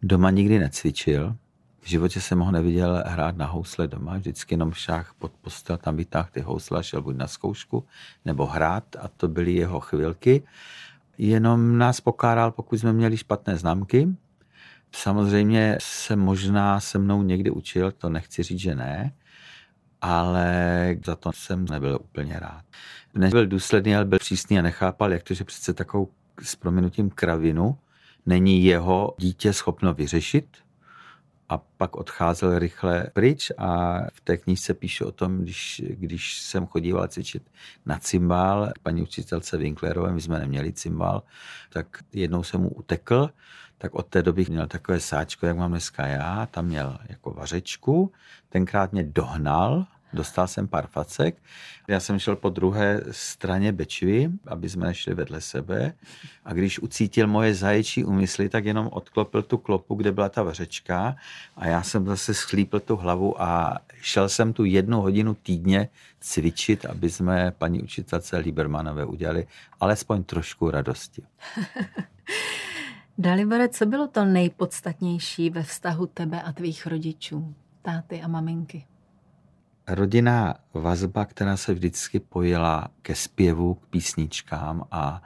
doma 0.02 0.30
nikdy 0.30 0.58
necvičil, 0.58 1.36
v 1.86 1.88
životě 1.88 2.20
jsem 2.20 2.38
ho 2.38 2.50
neviděl 2.50 3.02
hrát 3.06 3.36
na 3.36 3.46
housle 3.46 3.88
doma, 3.88 4.16
vždycky 4.16 4.54
jenom 4.54 4.72
šách 4.72 5.14
pod 5.18 5.32
postel, 5.32 5.76
tam 5.76 5.96
vytáhl 5.96 6.28
ty 6.32 6.40
housle 6.40 6.78
a 6.78 6.82
šel 6.82 7.02
buď 7.02 7.16
na 7.16 7.26
zkoušku, 7.26 7.84
nebo 8.24 8.46
hrát 8.46 8.84
a 9.00 9.08
to 9.08 9.28
byly 9.28 9.52
jeho 9.52 9.80
chvilky. 9.80 10.42
Jenom 11.18 11.78
nás 11.78 12.00
pokáral, 12.00 12.50
pokud 12.50 12.76
jsme 12.78 12.92
měli 12.92 13.16
špatné 13.16 13.56
známky. 13.56 14.08
Samozřejmě 14.92 15.78
se 15.80 16.16
možná 16.16 16.80
se 16.80 16.98
mnou 16.98 17.22
někdy 17.22 17.50
učil, 17.50 17.92
to 17.92 18.08
nechci 18.08 18.42
říct, 18.42 18.60
že 18.60 18.74
ne, 18.74 19.12
ale 20.00 20.96
za 21.04 21.16
to 21.16 21.32
jsem 21.32 21.64
nebyl 21.64 21.98
úplně 22.02 22.40
rád. 22.40 22.64
Nebyl 23.14 23.46
důsledný, 23.46 23.96
ale 23.96 24.04
byl 24.04 24.18
přísný 24.18 24.58
a 24.58 24.62
nechápal, 24.62 25.12
jak 25.12 25.22
to, 25.22 25.34
že 25.34 25.44
přece 25.44 25.74
takovou 25.74 26.08
s 26.42 26.56
prominutím 26.56 27.10
kravinu 27.10 27.78
není 28.26 28.64
jeho 28.64 29.14
dítě 29.18 29.52
schopno 29.52 29.94
vyřešit, 29.94 30.65
a 31.48 31.58
pak 31.58 31.96
odcházel 31.96 32.58
rychle 32.58 33.06
pryč 33.12 33.52
a 33.58 34.00
v 34.12 34.20
té 34.20 34.36
knížce 34.36 34.74
píšu 34.74 35.06
o 35.06 35.12
tom, 35.12 35.38
když, 35.38 35.82
když 35.88 36.40
jsem 36.40 36.66
chodíval 36.66 37.08
cvičit 37.08 37.42
na 37.86 37.98
cymbál, 37.98 38.72
paní 38.82 39.02
učitelce 39.02 39.56
Winklerové, 39.56 40.12
my 40.12 40.20
jsme 40.20 40.38
neměli 40.38 40.72
cymbál, 40.72 41.22
tak 41.72 41.86
jednou 42.12 42.42
jsem 42.42 42.60
mu 42.60 42.68
utekl, 42.68 43.30
tak 43.78 43.94
od 43.94 44.06
té 44.06 44.22
doby 44.22 44.46
měl 44.48 44.66
takové 44.66 45.00
sáčko, 45.00 45.46
jak 45.46 45.56
mám 45.56 45.70
dneska 45.70 46.06
já, 46.06 46.46
tam 46.46 46.66
měl 46.66 46.98
jako 47.08 47.30
vařečku, 47.30 48.12
tenkrát 48.48 48.92
mě 48.92 49.04
dohnal, 49.04 49.86
Dostal 50.16 50.48
jsem 50.48 50.68
pár 50.68 50.86
facek. 50.86 51.42
Já 51.88 52.00
jsem 52.00 52.18
šel 52.18 52.36
po 52.36 52.48
druhé 52.48 53.00
straně 53.10 53.72
Bečvy, 53.72 54.30
aby 54.46 54.68
jsme 54.68 54.86
nešli 54.86 55.14
vedle 55.14 55.40
sebe. 55.40 55.92
A 56.44 56.52
když 56.52 56.78
ucítil 56.78 57.26
moje 57.26 57.54
zaječí 57.54 58.04
úmysly, 58.04 58.48
tak 58.48 58.64
jenom 58.64 58.88
odklopil 58.92 59.42
tu 59.42 59.58
klopu, 59.58 59.94
kde 59.94 60.12
byla 60.12 60.28
ta 60.28 60.42
vařečka. 60.42 61.16
A 61.56 61.66
já 61.66 61.82
jsem 61.82 62.06
zase 62.06 62.34
schlípl 62.34 62.80
tu 62.80 62.96
hlavu 62.96 63.42
a 63.42 63.78
šel 64.00 64.28
jsem 64.28 64.52
tu 64.52 64.64
jednu 64.64 65.00
hodinu 65.00 65.34
týdně 65.34 65.88
cvičit, 66.20 66.84
aby 66.84 67.10
jsme 67.10 67.52
paní 67.58 67.82
učitelce 67.82 68.36
Liebermanové 68.36 69.04
udělali 69.04 69.46
alespoň 69.80 70.24
trošku 70.24 70.70
radosti. 70.70 71.22
Dalibore, 73.18 73.68
co 73.68 73.86
bylo 73.86 74.06
to 74.06 74.24
nejpodstatnější 74.24 75.50
ve 75.50 75.62
vztahu 75.62 76.06
tebe 76.06 76.42
a 76.42 76.52
tvých 76.52 76.86
rodičů, 76.86 77.54
táty 77.82 78.22
a 78.22 78.28
maminky? 78.28 78.84
Rodinná 79.88 80.54
vazba, 80.74 81.24
která 81.24 81.56
se 81.56 81.74
vždycky 81.74 82.20
pojila 82.20 82.88
ke 83.02 83.14
zpěvu, 83.14 83.74
k 83.74 83.86
písničkám 83.86 84.84
a 84.90 85.22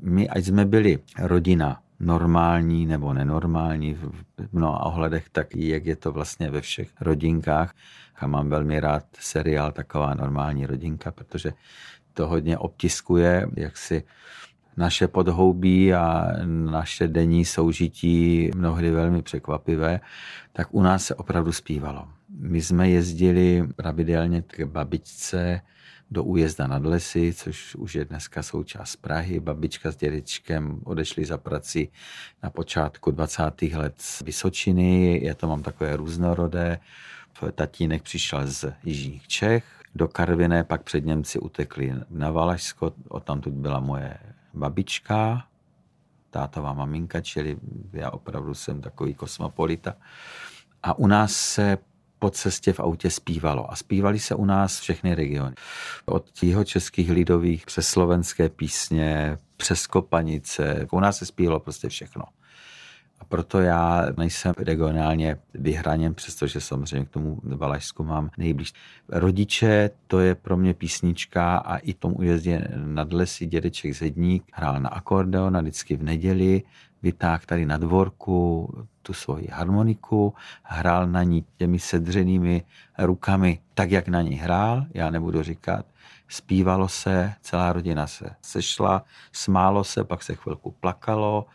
my, 0.00 0.28
ať 0.28 0.44
jsme 0.44 0.64
byli 0.64 0.98
rodina 1.18 1.82
normální 2.00 2.86
nebo 2.86 3.12
nenormální 3.12 3.94
v 3.94 4.24
mnoha 4.52 4.86
ohledech, 4.86 5.28
tak 5.32 5.56
jak 5.56 5.86
je 5.86 5.96
to 5.96 6.12
vlastně 6.12 6.50
ve 6.50 6.60
všech 6.60 6.90
rodinkách. 7.00 7.74
A 8.16 8.26
mám 8.26 8.48
velmi 8.48 8.80
rád 8.80 9.04
seriál 9.20 9.72
Taková 9.72 10.14
normální 10.14 10.66
rodinka, 10.66 11.10
protože 11.10 11.52
to 12.14 12.28
hodně 12.28 12.58
obtiskuje, 12.58 13.46
jak 13.56 13.76
si 13.76 14.02
naše 14.76 15.08
podhoubí 15.08 15.94
a 15.94 16.26
naše 16.46 17.08
denní 17.08 17.44
soužití 17.44 18.50
mnohdy 18.54 18.90
velmi 18.90 19.22
překvapivé, 19.22 20.00
tak 20.52 20.68
u 20.70 20.82
nás 20.82 21.04
se 21.04 21.14
opravdu 21.14 21.52
zpívalo. 21.52 22.08
My 22.34 22.62
jsme 22.62 22.90
jezdili 22.90 23.68
pravidelně 23.76 24.42
k 24.42 24.64
babičce 24.64 25.60
do 26.10 26.24
újezda 26.24 26.66
nad 26.66 26.84
lesy, 26.84 27.32
což 27.34 27.74
už 27.74 27.94
je 27.94 28.04
dneska 28.04 28.42
součást 28.42 28.96
Prahy. 28.96 29.40
Babička 29.40 29.92
s 29.92 29.96
dědečkem 29.96 30.80
odešli 30.84 31.24
za 31.24 31.38
prací 31.38 31.88
na 32.42 32.50
počátku 32.50 33.10
20. 33.10 33.62
let 33.62 33.94
z 33.96 34.22
Vysočiny. 34.22 35.20
Já 35.24 35.34
to 35.34 35.48
mám 35.48 35.62
takové 35.62 35.96
různorodé. 35.96 36.78
Tatínek 37.54 38.02
přišel 38.02 38.46
z 38.46 38.72
Jižních 38.84 39.28
Čech, 39.28 39.64
do 39.94 40.08
Karviné, 40.08 40.64
pak 40.64 40.82
před 40.82 41.04
Němci 41.04 41.38
utekli 41.38 41.94
na 42.10 42.30
Valašsko, 42.30 42.92
odtamtud 43.08 43.52
byla 43.52 43.80
moje 43.80 44.18
babička, 44.54 45.44
tátová 46.30 46.72
maminka, 46.72 47.20
čili 47.20 47.56
já 47.92 48.10
opravdu 48.10 48.54
jsem 48.54 48.80
takový 48.80 49.14
kosmopolita. 49.14 49.94
A 50.82 50.98
u 50.98 51.06
nás 51.06 51.32
se 51.32 51.78
po 52.22 52.30
cestě 52.30 52.72
v 52.72 52.80
autě 52.80 53.10
zpívalo. 53.10 53.72
A 53.72 53.76
zpívali 53.76 54.18
se 54.18 54.34
u 54.34 54.44
nás 54.44 54.80
všechny 54.80 55.14
regiony. 55.14 55.54
Od 56.06 56.30
českých 56.64 57.10
lidových 57.10 57.66
přes 57.66 57.88
slovenské 57.88 58.48
písně, 58.48 59.38
přes 59.56 59.86
Kopanice. 59.86 60.86
U 60.92 61.00
nás 61.00 61.16
se 61.16 61.26
zpívalo 61.26 61.60
prostě 61.60 61.88
všechno. 61.88 62.24
A 63.18 63.24
proto 63.24 63.60
já 63.60 64.06
nejsem 64.16 64.52
regionálně 64.58 65.36
vyhraněn, 65.54 66.14
přestože 66.14 66.60
samozřejmě 66.60 67.06
k 67.06 67.10
tomu 67.10 67.40
Valašsku 67.42 68.04
mám 68.04 68.30
nejblíž. 68.38 68.72
Rodiče, 69.08 69.90
to 70.06 70.20
je 70.20 70.34
pro 70.34 70.56
mě 70.56 70.74
písnička 70.74 71.56
a 71.56 71.76
i 71.76 71.94
tom 71.94 72.14
ujezdě 72.16 72.68
nad 72.76 73.12
lesy 73.12 73.46
dědeček 73.46 73.94
Zedník 73.94 74.44
hrál 74.52 74.80
na 74.80 74.88
akordeon 74.88 75.56
a 75.56 75.60
vždycky 75.60 75.96
v 75.96 76.02
neděli 76.02 76.62
vytáhl 77.02 77.42
tady 77.46 77.66
na 77.66 77.76
dvorku 77.76 78.68
tu 79.02 79.12
svoji 79.12 79.48
harmoniku, 79.52 80.34
hrál 80.62 81.06
na 81.06 81.22
ní 81.22 81.44
těmi 81.56 81.78
sedřenými 81.78 82.64
rukami 82.98 83.58
tak, 83.74 83.90
jak 83.90 84.08
na 84.08 84.22
ní 84.22 84.34
hrál, 84.34 84.86
já 84.94 85.10
nebudu 85.10 85.42
říkat, 85.42 85.86
zpívalo 86.28 86.88
se, 86.88 87.34
celá 87.40 87.72
rodina 87.72 88.06
se 88.06 88.30
sešla, 88.42 89.04
smálo 89.32 89.84
se, 89.84 90.04
pak 90.04 90.22
se 90.22 90.34
chvilku 90.34 90.70
plakalo, 90.70 91.46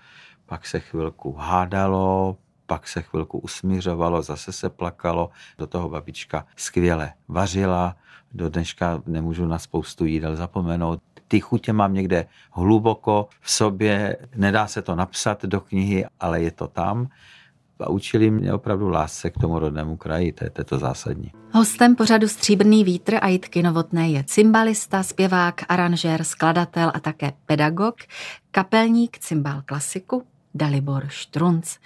pak 0.45 0.65
se 0.65 0.79
chvilku 0.79 1.33
hádalo, 1.33 2.37
pak 2.65 2.87
se 2.87 3.01
chvilku 3.01 3.39
usmířovalo, 3.39 4.21
zase 4.21 4.51
se 4.51 4.69
plakalo. 4.69 5.29
Do 5.57 5.67
toho 5.67 5.89
babička 5.89 6.45
skvěle 6.55 7.13
vařila, 7.27 7.95
do 8.33 8.49
dneška 8.49 9.03
nemůžu 9.05 9.45
na 9.45 9.59
spoustu 9.59 10.05
jídel 10.05 10.35
zapomenout. 10.35 11.01
Ty 11.27 11.39
chutě 11.39 11.73
mám 11.73 11.93
někde 11.93 12.25
hluboko 12.51 13.27
v 13.41 13.51
sobě, 13.51 14.17
nedá 14.35 14.67
se 14.67 14.81
to 14.81 14.95
napsat 14.95 15.45
do 15.45 15.61
knihy, 15.61 16.05
ale 16.19 16.41
je 16.41 16.51
to 16.51 16.67
tam 16.67 17.07
a 17.79 17.89
učili 17.89 18.31
mě 18.31 18.53
opravdu 18.53 18.89
lásce 18.89 19.29
k 19.29 19.37
tomu 19.37 19.59
rodnému 19.59 19.97
kraji, 19.97 20.31
to 20.31 20.43
je, 20.43 20.49
to, 20.49 20.61
je 20.61 20.65
to 20.65 20.79
zásadní. 20.79 21.31
Hostem 21.51 21.95
pořadu 21.95 22.27
Stříbrný 22.27 22.83
vítr 22.83 23.15
a 23.21 23.27
Jitky 23.27 23.63
Novotné 23.63 24.09
je 24.09 24.23
cymbalista, 24.23 25.03
zpěvák, 25.03 25.61
aranžér, 25.69 26.23
skladatel 26.23 26.91
a 26.93 26.99
také 26.99 27.33
pedagog, 27.45 27.95
kapelník 28.51 29.19
cymbal 29.19 29.61
klasiku, 29.65 30.23
Dalibor 30.57 31.05
Štrunc. 31.07 31.77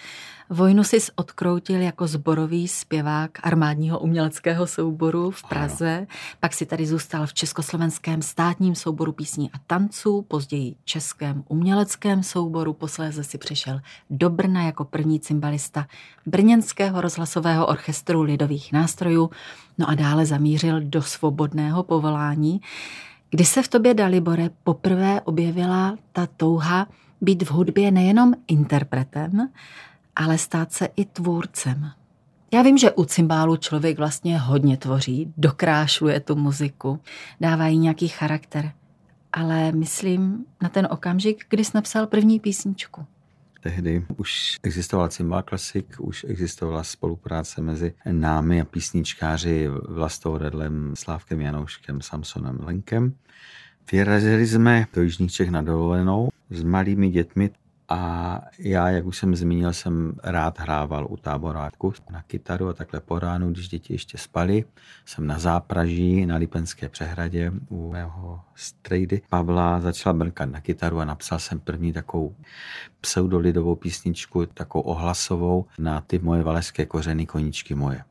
Vojnu 0.50 0.84
si 0.84 0.98
odkroutil 1.16 1.82
jako 1.82 2.08
zborový 2.08 2.68
zpěvák 2.68 3.32
armádního 3.44 4.00
uměleckého 4.00 4.68
souboru 4.68 5.32
v 5.32 5.44
Praze, 5.44 5.98
ano. 5.98 6.08
pak 6.40 6.54
si 6.54 6.66
tady 6.66 6.88
zůstal 6.88 7.28
v 7.28 7.34
Československém 7.34 8.22
státním 8.22 8.76
souboru 8.76 9.12
písní 9.12 9.52
a 9.52 9.58
tanců, 9.68 10.22
později 10.22 10.76
Českém 10.86 11.44
uměleckém 11.48 12.24
souboru, 12.24 12.74
posléze 12.74 13.24
si 13.24 13.38
přišel 13.38 13.80
do 14.10 14.30
Brna 14.30 14.64
jako 14.64 14.86
první 14.86 15.20
cymbalista 15.20 15.88
Brněnského 16.26 17.02
rozhlasového 17.02 17.68
orchestru 17.68 18.22
lidových 18.22 18.74
nástrojů, 18.74 19.30
no 19.78 19.90
a 19.90 19.96
dále 19.96 20.26
zamířil 20.26 20.82
do 20.82 21.02
svobodného 21.02 21.84
povolání, 21.84 22.62
kdy 23.30 23.46
se 23.46 23.64
v 23.64 23.68
tobě, 23.68 23.94
Dalibore, 23.94 24.50
poprvé 24.64 25.22
objevila 25.22 25.98
ta 26.12 26.28
touha 26.38 26.88
být 27.22 27.44
v 27.44 27.52
hudbě 27.52 27.92
nejenom 27.92 28.34
interpretem, 28.48 29.50
ale 30.16 30.38
stát 30.38 30.74
se 30.74 30.88
i 30.96 31.06
tvůrcem. 31.06 31.92
Já 32.54 32.62
vím, 32.62 32.78
že 32.78 32.92
u 32.92 33.06
cymbálu 33.06 33.58
člověk 33.58 33.98
vlastně 33.98 34.40
hodně 34.40 34.78
tvoří, 34.78 35.34
dokrášluje 35.38 36.20
tu 36.20 36.36
muziku, 36.36 37.00
dává 37.42 37.68
jí 37.68 37.78
nějaký 37.78 38.08
charakter. 38.08 38.72
Ale 39.34 39.72
myslím 39.72 40.46
na 40.62 40.70
ten 40.70 40.88
okamžik, 40.92 41.46
kdy 41.50 41.66
jsi 41.66 41.72
napsal 41.76 42.08
první 42.08 42.40
písničku. 42.40 43.06
Tehdy 43.62 44.06
už 44.18 44.58
existoval 44.64 45.08
Cymbal 45.08 45.44
Classic, 45.50 45.86
už 46.00 46.26
existovala 46.28 46.84
spolupráce 46.84 47.62
mezi 47.62 47.94
námi 48.12 48.62
a 48.62 48.66
písničkáři 48.66 49.68
Vlastou 49.90 50.38
Redlem, 50.38 50.94
Slávkem 50.96 51.42
Janouškem, 51.42 52.02
Samsonem 52.02 52.60
Lenkem. 52.64 53.14
Vyrazili 53.92 54.48
jsme 54.48 54.86
do 54.94 55.02
Jižních 55.02 55.32
Čech 55.32 55.50
na 55.50 55.62
dovolenou 55.62 56.30
s 56.50 56.64
malými 56.64 57.10
dětmi 57.10 57.50
A 57.90 58.42
já, 58.60 58.90
jak 58.90 59.06
už 59.06 59.18
jsem 59.18 59.36
zmínil, 59.36 59.74
jsem 59.74 60.14
rád 60.24 60.60
hrával 60.60 61.08
u 61.10 61.18
táboráku 61.18 61.94
na 62.12 62.22
kytaru 62.22 62.68
a 62.68 62.74
takhle 62.74 63.00
po 63.00 63.20
ránu, 63.20 63.52
když 63.52 63.68
děti 63.68 63.94
ještě 63.94 64.18
spali. 64.18 64.66
Jsem 65.06 65.28
na 65.28 65.40
zápraží 65.40 66.26
na 66.26 66.36
Lipenské 66.36 66.90
přehradě 66.90 67.52
u 67.70 67.92
mého 67.92 68.42
strejdy 68.56 69.22
Pavla 69.30 69.82
začal 69.82 70.14
brnkat 70.14 70.50
na 70.50 70.62
kytaru 70.62 71.00
a 71.00 71.06
napsal 71.06 71.40
jsem 71.40 71.60
první 71.60 71.94
takovou 71.94 72.36
pseudolidovou 73.02 73.76
písničku, 73.76 74.46
takovou 74.46 74.84
ohlasovou 74.84 75.66
na 75.80 76.02
ty 76.02 76.20
moje 76.20 76.44
valeské 76.44 76.86
kořeny 76.86 77.26
koníčky 77.26 77.76
moje. 77.76 78.04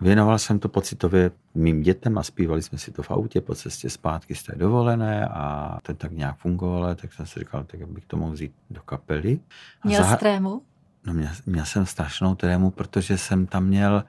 Věnoval 0.00 0.38
jsem 0.38 0.58
to 0.58 0.68
pocitově 0.68 1.30
mým 1.54 1.82
dětem 1.82 2.18
a 2.18 2.22
zpívali 2.22 2.62
jsme 2.62 2.78
si 2.78 2.92
to 2.92 3.02
v 3.02 3.10
autě 3.10 3.40
po 3.40 3.54
cestě 3.54 3.90
zpátky 3.90 4.34
z 4.34 4.42
té 4.42 4.54
dovolené 4.56 5.28
a 5.28 5.78
to 5.82 5.94
tak 5.94 6.12
nějak 6.12 6.36
fungovalo, 6.36 6.94
tak 6.94 7.12
jsem 7.12 7.26
si 7.26 7.40
říkal, 7.40 7.64
tak 7.64 7.88
bych 7.88 8.04
to 8.04 8.16
mohl 8.16 8.32
vzít 8.32 8.52
do 8.70 8.82
kapely. 8.82 9.40
A 9.82 9.88
měl 9.88 10.04
zah... 10.04 10.18
trému? 10.18 10.62
No 11.06 11.14
měl, 11.14 11.30
měl 11.46 11.64
jsem 11.64 11.86
strašnou 11.86 12.34
trému, 12.34 12.70
protože 12.70 13.18
jsem 13.18 13.46
tam 13.46 13.64
měl 13.64 14.04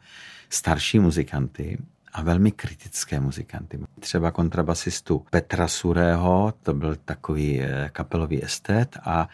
starší 0.50 1.00
muzikanty 1.00 1.78
a 2.14 2.22
velmi 2.22 2.52
kritické 2.52 3.20
muzikanty. 3.20 3.80
Třeba 4.00 4.32
kontrabasistu 4.32 5.26
Petra 5.30 5.68
Surého, 5.68 6.54
to 6.64 6.74
byl 6.74 6.96
takový 7.06 7.62
eh, 7.62 7.90
kapelový 7.94 8.44
estet 8.44 8.98
a 9.04 9.30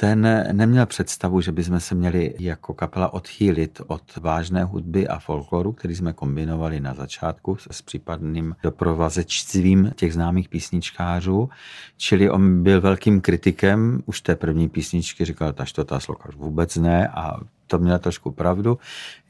ten 0.00 0.46
neměl 0.52 0.86
představu, 0.86 1.40
že 1.40 1.52
bychom 1.52 1.80
se 1.80 1.94
měli 1.94 2.34
jako 2.38 2.74
kapela 2.74 3.12
odchýlit 3.12 3.80
od 3.86 4.16
vážné 4.16 4.64
hudby 4.64 5.08
a 5.08 5.18
folkloru, 5.18 5.72
který 5.72 5.94
jsme 5.94 6.12
kombinovali 6.12 6.80
na 6.80 6.94
začátku 6.94 7.56
s 7.70 7.82
případným 7.82 8.56
doprovazečstvím 8.62 9.92
těch 9.96 10.12
známých 10.14 10.48
písničkářů. 10.48 11.48
Čili 11.96 12.30
on 12.30 12.62
byl 12.62 12.80
velkým 12.80 13.20
kritikem 13.20 14.02
už 14.06 14.20
té 14.20 14.36
první 14.36 14.68
písničky, 14.68 15.24
říkal, 15.24 15.52
ta 15.52 16.00
sloka 16.00 16.28
vůbec 16.36 16.76
ne 16.76 17.08
a 17.08 17.40
to 17.66 17.78
měla 17.78 17.98
trošku 17.98 18.30
pravdu. 18.30 18.78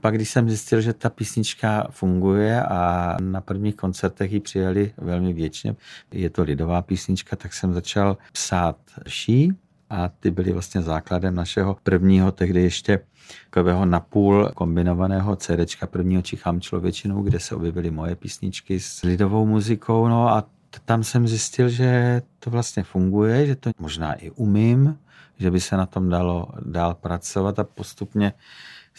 Pak, 0.00 0.14
když 0.14 0.30
jsem 0.30 0.48
zjistil, 0.48 0.80
že 0.80 0.92
ta 0.92 1.10
písnička 1.10 1.86
funguje 1.90 2.62
a 2.62 3.16
na 3.20 3.40
prvních 3.40 3.74
koncertech 3.74 4.32
ji 4.32 4.40
přijeli 4.40 4.92
velmi 4.96 5.32
věčně, 5.32 5.76
je 6.12 6.30
to 6.30 6.42
lidová 6.42 6.82
písnička, 6.82 7.36
tak 7.36 7.54
jsem 7.54 7.72
začal 7.72 8.16
psát 8.32 8.76
ší 9.06 9.52
a 9.90 10.08
ty 10.08 10.30
byly 10.30 10.52
vlastně 10.52 10.82
základem 10.82 11.34
našeho 11.34 11.76
prvního, 11.82 12.32
tehdy 12.32 12.62
ještě 12.62 13.00
takového 13.44 13.86
napůl 13.86 14.50
kombinovaného 14.54 15.36
CDčka 15.36 15.86
prvního 15.86 16.22
Čichám 16.22 16.60
člověčinou, 16.60 17.22
kde 17.22 17.40
se 17.40 17.54
objevily 17.54 17.90
moje 17.90 18.16
písničky 18.16 18.80
s 18.80 19.02
lidovou 19.02 19.46
muzikou. 19.46 20.08
No 20.08 20.28
a 20.28 20.44
tam 20.84 21.04
jsem 21.04 21.28
zjistil, 21.28 21.68
že 21.68 22.22
to 22.38 22.50
vlastně 22.50 22.82
funguje, 22.82 23.46
že 23.46 23.56
to 23.56 23.70
možná 23.78 24.14
i 24.14 24.30
umím, 24.30 24.98
že 25.38 25.50
by 25.50 25.60
se 25.60 25.76
na 25.76 25.86
tom 25.86 26.08
dalo 26.08 26.48
dál 26.64 26.94
pracovat 26.94 27.58
a 27.58 27.64
postupně 27.64 28.32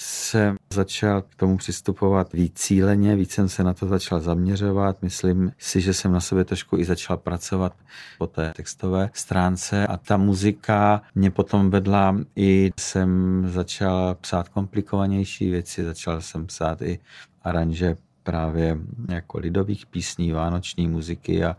jsem 0.02 0.58
začal 0.74 1.22
k 1.22 1.36
tomu 1.36 1.58
přistupovat 1.58 2.34
víc 2.34 2.54
cíleně, 2.56 3.16
víc 3.16 3.32
jsem 3.32 3.50
se 3.50 3.64
na 3.64 3.74
to 3.74 3.88
začal 3.88 4.20
zaměřovat. 4.20 5.02
Myslím 5.02 5.52
si, 5.58 5.82
že 5.82 5.94
jsem 5.94 6.12
na 6.12 6.20
sobě 6.20 6.46
trošku 6.46 6.78
i 6.78 6.86
začal 6.86 7.18
pracovat 7.18 7.76
po 8.18 8.28
té 8.28 8.54
textové 8.56 9.10
stránce 9.14 9.88
a 9.88 9.98
ta 9.98 10.18
muzika 10.18 11.02
mě 11.16 11.32
potom 11.32 11.70
vedla 11.70 12.18
i 12.36 12.72
jsem 12.80 13.44
začal 13.50 14.16
psát 14.22 14.50
komplikovanější 14.50 15.50
věci, 15.50 15.84
začal 15.84 16.22
jsem 16.22 16.46
psát 16.48 16.82
i 16.82 17.00
aranže 17.44 17.98
právě 18.24 18.78
jako 19.10 19.38
lidových 19.38 19.86
písní, 19.86 20.32
vánoční 20.32 20.88
muziky 20.88 21.44
a 21.46 21.58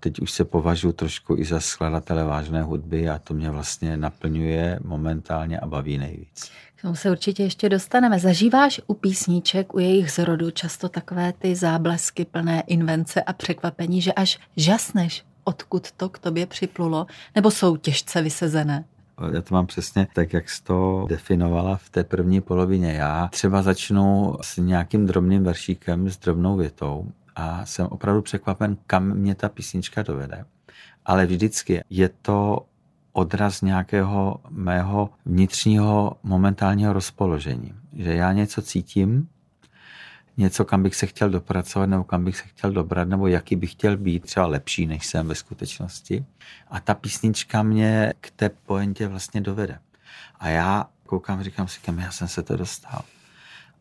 teď 0.00 0.20
už 0.20 0.30
se 0.30 0.44
považuji 0.44 0.92
trošku 0.92 1.36
i 1.36 1.44
za 1.44 1.60
skladatele 1.60 2.24
vážné 2.24 2.62
hudby 2.62 3.08
a 3.08 3.18
to 3.18 3.34
mě 3.34 3.50
vlastně 3.50 3.96
naplňuje 3.96 4.78
momentálně 4.84 5.60
a 5.60 5.66
baví 5.66 5.98
nejvíc. 5.98 6.50
K 6.78 6.82
tomu 6.82 6.94
se 6.94 7.10
určitě 7.10 7.42
ještě 7.42 7.68
dostaneme. 7.68 8.18
Zažíváš 8.18 8.80
u 8.86 8.94
písniček, 8.94 9.74
u 9.74 9.78
jejich 9.78 10.12
zrodu 10.12 10.50
často 10.50 10.88
takové 10.88 11.32
ty 11.32 11.56
záblesky 11.56 12.24
plné 12.24 12.60
invence 12.66 13.22
a 13.22 13.32
překvapení, 13.32 14.00
že 14.02 14.12
až 14.12 14.38
žasneš, 14.56 15.24
odkud 15.44 15.92
to 15.92 16.08
k 16.08 16.18
tobě 16.18 16.46
připlulo, 16.46 17.06
nebo 17.34 17.50
jsou 17.50 17.76
těžce 17.76 18.22
vysezené? 18.22 18.84
Já 19.32 19.42
to 19.42 19.54
mám 19.54 19.66
přesně 19.66 20.06
tak, 20.14 20.32
jak 20.32 20.50
jsi 20.50 20.62
to 20.62 21.06
definovala 21.08 21.76
v 21.76 21.90
té 21.90 22.04
první 22.04 22.40
polovině. 22.40 22.92
Já 22.92 23.28
třeba 23.28 23.62
začnu 23.62 24.36
s 24.40 24.56
nějakým 24.56 25.06
drobným 25.06 25.44
veršíkem, 25.44 26.10
s 26.10 26.16
drobnou 26.16 26.56
větou 26.56 27.06
a 27.36 27.66
jsem 27.66 27.86
opravdu 27.86 28.22
překvapen, 28.22 28.76
kam 28.86 29.14
mě 29.14 29.34
ta 29.34 29.48
písnička 29.48 30.02
dovede. 30.02 30.44
Ale 31.04 31.26
vždycky 31.26 31.80
je 31.90 32.10
to 32.22 32.66
odraz 33.12 33.62
nějakého 33.62 34.40
mého 34.50 35.10
vnitřního 35.26 36.16
momentálního 36.22 36.92
rozpoložení. 36.92 37.74
Že 37.92 38.14
já 38.14 38.32
něco 38.32 38.62
cítím, 38.62 39.28
něco, 40.36 40.64
kam 40.64 40.82
bych 40.82 40.94
se 40.94 41.06
chtěl 41.06 41.30
dopracovat, 41.30 41.86
nebo 41.86 42.04
kam 42.04 42.24
bych 42.24 42.36
se 42.36 42.42
chtěl 42.42 42.72
dobrat, 42.72 43.08
nebo 43.08 43.26
jaký 43.26 43.56
bych 43.56 43.72
chtěl 43.72 43.96
být, 43.96 44.22
třeba 44.22 44.46
lepší, 44.46 44.86
než 44.86 45.06
jsem 45.06 45.28
ve 45.28 45.34
skutečnosti. 45.34 46.24
A 46.68 46.80
ta 46.80 46.94
písnička 46.94 47.62
mě 47.62 48.12
k 48.20 48.30
té 48.30 48.48
pointě 48.48 49.08
vlastně 49.08 49.40
dovede. 49.40 49.78
A 50.40 50.48
já 50.48 50.86
koukám, 51.06 51.42
říkám 51.42 51.68
si, 51.68 51.80
kam 51.80 51.98
já 51.98 52.10
jsem 52.10 52.28
se 52.28 52.42
to 52.42 52.56
dostal. 52.56 53.02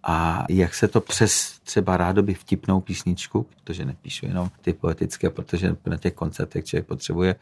A 0.04 0.46
jak 0.50 0.76
se 0.76 0.88
to 0.88 1.02
přes 1.02 1.60
třeba 1.60 1.98
rádoby 1.98 2.34
vtipnou 2.34 2.82
písničku, 2.82 3.44
protože 3.44 3.86
nepíšu 3.86 4.26
jenom 4.26 4.50
ty 4.62 4.74
poetické, 4.74 5.30
protože 5.30 5.76
na 5.86 5.98
těch 5.98 6.14
koncertech 6.14 6.66
člověk 6.66 6.86
potřebuje 6.86 7.36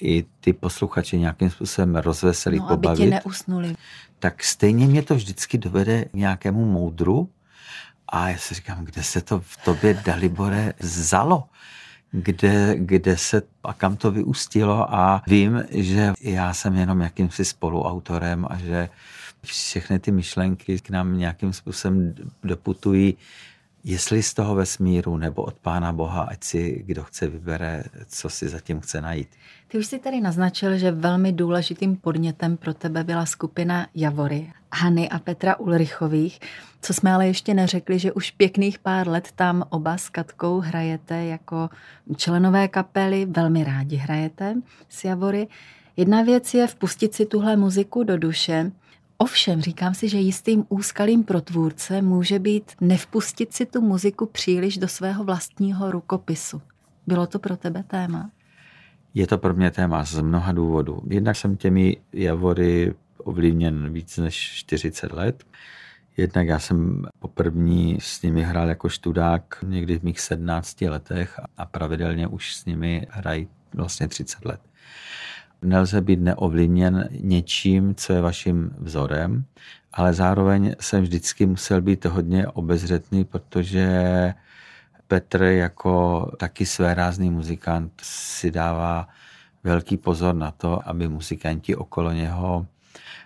i 0.00 0.24
ty 0.40 0.52
posluchače 0.52 1.16
nějakým 1.16 1.50
způsobem 1.50 1.96
rozveselit, 1.96 2.60
no, 2.60 2.68
pobavit. 2.68 3.00
aby 3.00 3.10
neusnuli. 3.10 3.74
Tak 4.18 4.44
stejně 4.44 4.86
mě 4.86 5.02
to 5.02 5.14
vždycky 5.14 5.58
dovede 5.58 6.04
k 6.04 6.14
nějakému 6.14 6.64
moudru 6.66 7.28
a 8.08 8.28
já 8.28 8.38
si 8.38 8.54
říkám, 8.54 8.84
kde 8.84 9.02
se 9.02 9.20
to 9.20 9.40
v 9.40 9.56
tobě, 9.64 10.02
Dalibore, 10.04 10.74
zalo? 10.80 11.44
Kde, 12.10 12.74
kde 12.78 13.16
se 13.16 13.42
a 13.64 13.72
kam 13.72 13.96
to 13.96 14.10
vyústilo 14.10 14.94
a 14.94 15.22
vím, 15.26 15.64
že 15.70 16.12
já 16.20 16.54
jsem 16.54 16.74
jenom 16.74 17.00
jakýmsi 17.00 17.44
spoluautorem 17.44 18.46
a 18.50 18.58
že 18.58 18.88
všechny 19.44 19.98
ty 19.98 20.10
myšlenky 20.10 20.78
k 20.78 20.90
nám 20.90 21.18
nějakým 21.18 21.52
způsobem 21.52 22.14
doputují 22.44 23.16
jestli 23.84 24.22
z 24.22 24.34
toho 24.34 24.54
vesmíru 24.54 25.16
nebo 25.16 25.42
od 25.42 25.54
Pána 25.54 25.92
Boha, 25.92 26.22
ať 26.22 26.44
si 26.44 26.82
kdo 26.86 27.04
chce 27.04 27.26
vybere, 27.26 27.84
co 28.06 28.30
si 28.30 28.48
zatím 28.48 28.80
chce 28.80 29.00
najít. 29.00 29.28
Ty 29.70 29.78
už 29.78 29.86
si 29.86 29.98
tady 29.98 30.20
naznačil, 30.20 30.78
že 30.78 30.90
velmi 30.90 31.32
důležitým 31.32 31.96
podnětem 31.96 32.56
pro 32.56 32.74
tebe 32.74 33.04
byla 33.04 33.26
skupina 33.26 33.86
Javory, 33.94 34.52
Hany 34.74 35.08
a 35.08 35.18
Petra 35.18 35.56
Ulrichových. 35.58 36.40
Co 36.82 36.94
jsme 36.94 37.12
ale 37.12 37.26
ještě 37.26 37.54
neřekli, 37.54 37.98
že 37.98 38.12
už 38.12 38.30
pěkných 38.30 38.78
pár 38.78 39.08
let 39.08 39.28
tam 39.34 39.64
oba 39.70 39.98
s 39.98 40.08
Katkou 40.08 40.60
hrajete 40.60 41.24
jako 41.24 41.70
členové 42.16 42.68
kapely, 42.68 43.26
velmi 43.26 43.64
rádi 43.64 43.96
hrajete 43.96 44.54
s 44.88 45.04
Javory. 45.04 45.48
Jedna 45.96 46.22
věc 46.22 46.54
je 46.54 46.66
vpustit 46.66 47.14
si 47.14 47.26
tuhle 47.26 47.56
muziku 47.56 48.04
do 48.04 48.18
duše, 48.18 48.72
Ovšem, 49.20 49.60
říkám 49.60 49.94
si, 49.94 50.08
že 50.08 50.18
jistým 50.18 50.64
úskalým 50.68 51.24
pro 51.24 51.40
tvůrce 51.40 52.02
může 52.02 52.38
být 52.38 52.72
nevpustit 52.80 53.54
si 53.54 53.66
tu 53.66 53.80
muziku 53.80 54.26
příliš 54.26 54.78
do 54.78 54.88
svého 54.88 55.24
vlastního 55.24 55.90
rukopisu. 55.90 56.62
Bylo 57.06 57.26
to 57.26 57.38
pro 57.38 57.56
tebe 57.56 57.82
téma? 57.82 58.30
Je 59.18 59.26
to 59.26 59.38
pro 59.38 59.54
mě 59.54 59.70
téma 59.70 60.04
z 60.04 60.20
mnoha 60.20 60.52
důvodů. 60.52 61.02
Jednak 61.10 61.36
jsem 61.36 61.56
těmi 61.56 61.96
javory 62.12 62.94
ovlivněn 63.16 63.92
víc 63.92 64.18
než 64.18 64.36
40 64.36 65.12
let. 65.12 65.44
Jednak 66.16 66.46
já 66.46 66.58
jsem 66.58 67.06
poprvní 67.18 67.98
s 68.00 68.22
nimi 68.22 68.42
hrál 68.42 68.68
jako 68.68 68.88
študák 68.88 69.64
někdy 69.66 69.98
v 69.98 70.02
mých 70.02 70.20
17 70.20 70.80
letech 70.80 71.40
a 71.56 71.66
pravidelně 71.66 72.26
už 72.26 72.54
s 72.54 72.64
nimi 72.64 73.06
hrají 73.10 73.48
vlastně 73.74 74.08
30 74.08 74.44
let. 74.44 74.60
Nelze 75.62 76.00
být 76.00 76.20
neovlivněn 76.20 77.08
něčím, 77.20 77.94
co 77.94 78.12
je 78.12 78.20
vaším 78.20 78.70
vzorem, 78.78 79.44
ale 79.92 80.14
zároveň 80.14 80.74
jsem 80.80 81.02
vždycky 81.02 81.46
musel 81.46 81.82
být 81.82 82.04
hodně 82.04 82.46
obezřetný, 82.46 83.24
protože 83.24 84.34
Petr 85.08 85.42
jako 85.42 86.26
taky 86.36 86.66
své 86.66 86.94
rázný 86.94 87.30
muzikant 87.30 87.92
si 88.02 88.50
dává 88.50 89.08
velký 89.64 89.96
pozor 89.96 90.34
na 90.34 90.50
to, 90.50 90.88
aby 90.88 91.08
muzikanti 91.08 91.76
okolo 91.76 92.12
něho 92.12 92.66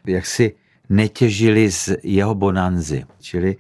jaksi 0.07 0.55
netěžili 0.89 1.71
z 1.71 1.89
jeho 2.03 2.35
bonanzy. 2.35 3.05
Čili 3.21 3.57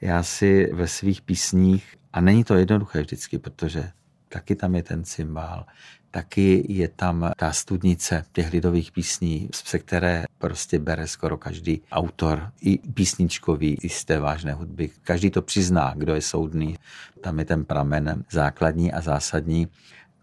já 0.00 0.22
si 0.22 0.70
ve 0.72 0.88
svých 0.88 1.22
písních, 1.22 1.96
a 2.12 2.20
není 2.20 2.44
to 2.44 2.54
jednoduché 2.54 3.00
vždycky, 3.00 3.38
protože 3.38 3.90
taky 4.28 4.56
tam 4.56 4.74
je 4.74 4.82
ten 4.82 5.04
cymbál, 5.04 5.66
taky 6.14 6.64
je 6.68 6.88
tam 6.88 7.30
ta 7.36 7.52
studnice 7.52 8.24
těch 8.32 8.52
lidových 8.52 8.92
písní, 8.92 9.48
se 9.52 9.78
které 9.78 10.24
prostě 10.38 10.78
bere 10.78 11.06
skoro 11.06 11.36
každý 11.36 11.82
autor, 11.92 12.50
i 12.60 12.78
písničkový, 12.78 13.78
i 13.82 13.88
z 13.88 14.04
té 14.04 14.18
vážné 14.18 14.52
hudby. 14.52 14.90
Každý 15.02 15.30
to 15.30 15.42
přizná, 15.42 15.94
kdo 15.96 16.14
je 16.14 16.22
soudný. 16.22 16.78
Tam 17.20 17.38
je 17.38 17.44
ten 17.44 17.64
pramen 17.64 18.24
základní 18.30 18.92
a 18.92 19.00
zásadní 19.00 19.68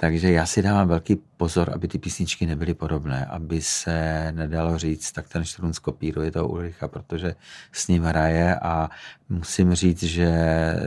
Takže 0.02 0.32
já 0.32 0.46
si 0.46 0.62
dávám 0.62 0.88
velký 0.88 1.16
pozor, 1.38 1.72
aby 1.74 1.88
ty 1.88 2.00
písničky 2.00 2.46
nebyly 2.46 2.74
podobné, 2.74 3.26
aby 3.26 3.62
se 3.62 4.32
nedalo 4.32 4.78
říct, 4.78 5.12
tak 5.12 5.30
ten 5.30 5.44
Štrun 5.44 5.74
skopíruje 5.74 6.32
toho 6.32 6.48
Ulricha, 6.48 6.88
protože 6.88 7.36
s 7.72 7.88
ním 7.88 8.04
hraje 8.04 8.56
a 8.56 8.90
musím 9.30 9.74
říct, 9.74 10.04
že 10.04 10.30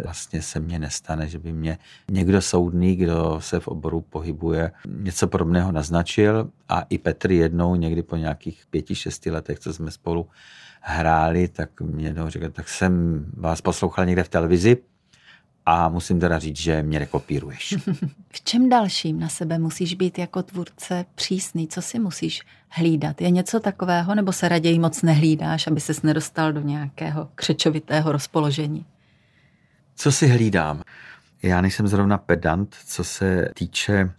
vlastně 0.05 0.43
se 0.43 0.61
mně 0.61 0.79
nestane, 0.79 1.29
že 1.29 1.39
by 1.39 1.53
mě 1.53 1.79
někdo 2.11 2.43
soudný, 2.43 2.97
kdo 2.97 3.37
se 3.41 3.61
v 3.61 3.69
oboru 3.69 4.01
pohybuje, 4.01 4.73
něco 4.87 5.27
podobného 5.27 5.73
naznačil. 5.73 6.51
A 6.69 6.81
i 6.91 6.99
Petr 6.99 7.33
jednou 7.33 7.75
někdy 7.75 8.03
po 8.03 8.17
nějakých 8.17 8.63
pěti, 8.71 8.95
šesti 8.95 9.31
letech, 9.31 9.59
co 9.59 9.73
jsme 9.73 9.91
spolu 9.91 10.27
hráli, 10.81 11.49
tak 11.49 11.81
mě 11.81 12.07
jednou 12.07 12.29
říkal, 12.29 12.51
tak 12.51 12.69
jsem 12.69 13.25
vás 13.37 13.61
poslouchal 13.61 14.07
někde 14.07 14.25
v 14.25 14.29
televizi 14.29 14.77
a 15.67 15.89
musím 15.89 16.21
teda 16.21 16.39
říct, 16.39 16.57
že 16.57 16.83
mě 16.83 16.99
nekopíruješ. 16.99 17.75
v 18.33 18.45
čem 18.45 18.69
dalším 18.69 19.21
na 19.21 19.29
sebe 19.29 19.59
musíš 19.59 19.95
být 19.95 20.19
jako 20.19 20.43
tvůrce 20.43 21.05
přísný? 21.15 21.69
Co 21.69 21.83
si 21.83 21.99
musíš 21.99 22.43
hlídat? 22.69 23.21
Je 23.21 23.31
něco 23.31 23.61
takového, 23.61 24.15
nebo 24.15 24.33
se 24.33 24.49
raději 24.49 24.79
moc 24.79 25.03
nehlídáš, 25.03 25.67
aby 25.67 25.81
ses 25.81 26.03
nedostal 26.03 26.53
do 26.53 26.61
nějakého 26.61 27.29
křečovitého 27.35 28.13
rozpoložení? 28.13 28.87
Co 29.97 30.13
si 30.13 30.27
hlídám? 30.27 30.83
Já 31.43 31.61
nejsem 31.61 31.89
zrovna 31.89 32.19
pedant, 32.19 32.77
co 32.87 33.05
se 33.05 33.49
týče 33.55 34.11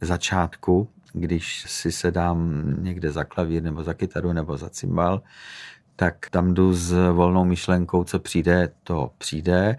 začátku, 0.00 0.88
když 1.12 1.64
si 1.68 1.92
sedám 1.92 2.62
někde 2.78 3.12
za 3.12 3.24
klavír 3.24 3.62
nebo 3.62 3.82
za 3.82 3.94
kytaru 3.94 4.32
nebo 4.32 4.56
za 4.56 4.68
cymbal, 4.68 5.22
tak 5.96 6.30
tam 6.30 6.54
jdu 6.54 6.74
s 6.74 7.12
volnou 7.12 7.44
myšlenkou, 7.44 8.04
co 8.04 8.18
přijde, 8.18 8.68
to 8.84 9.10
přijde 9.18 9.76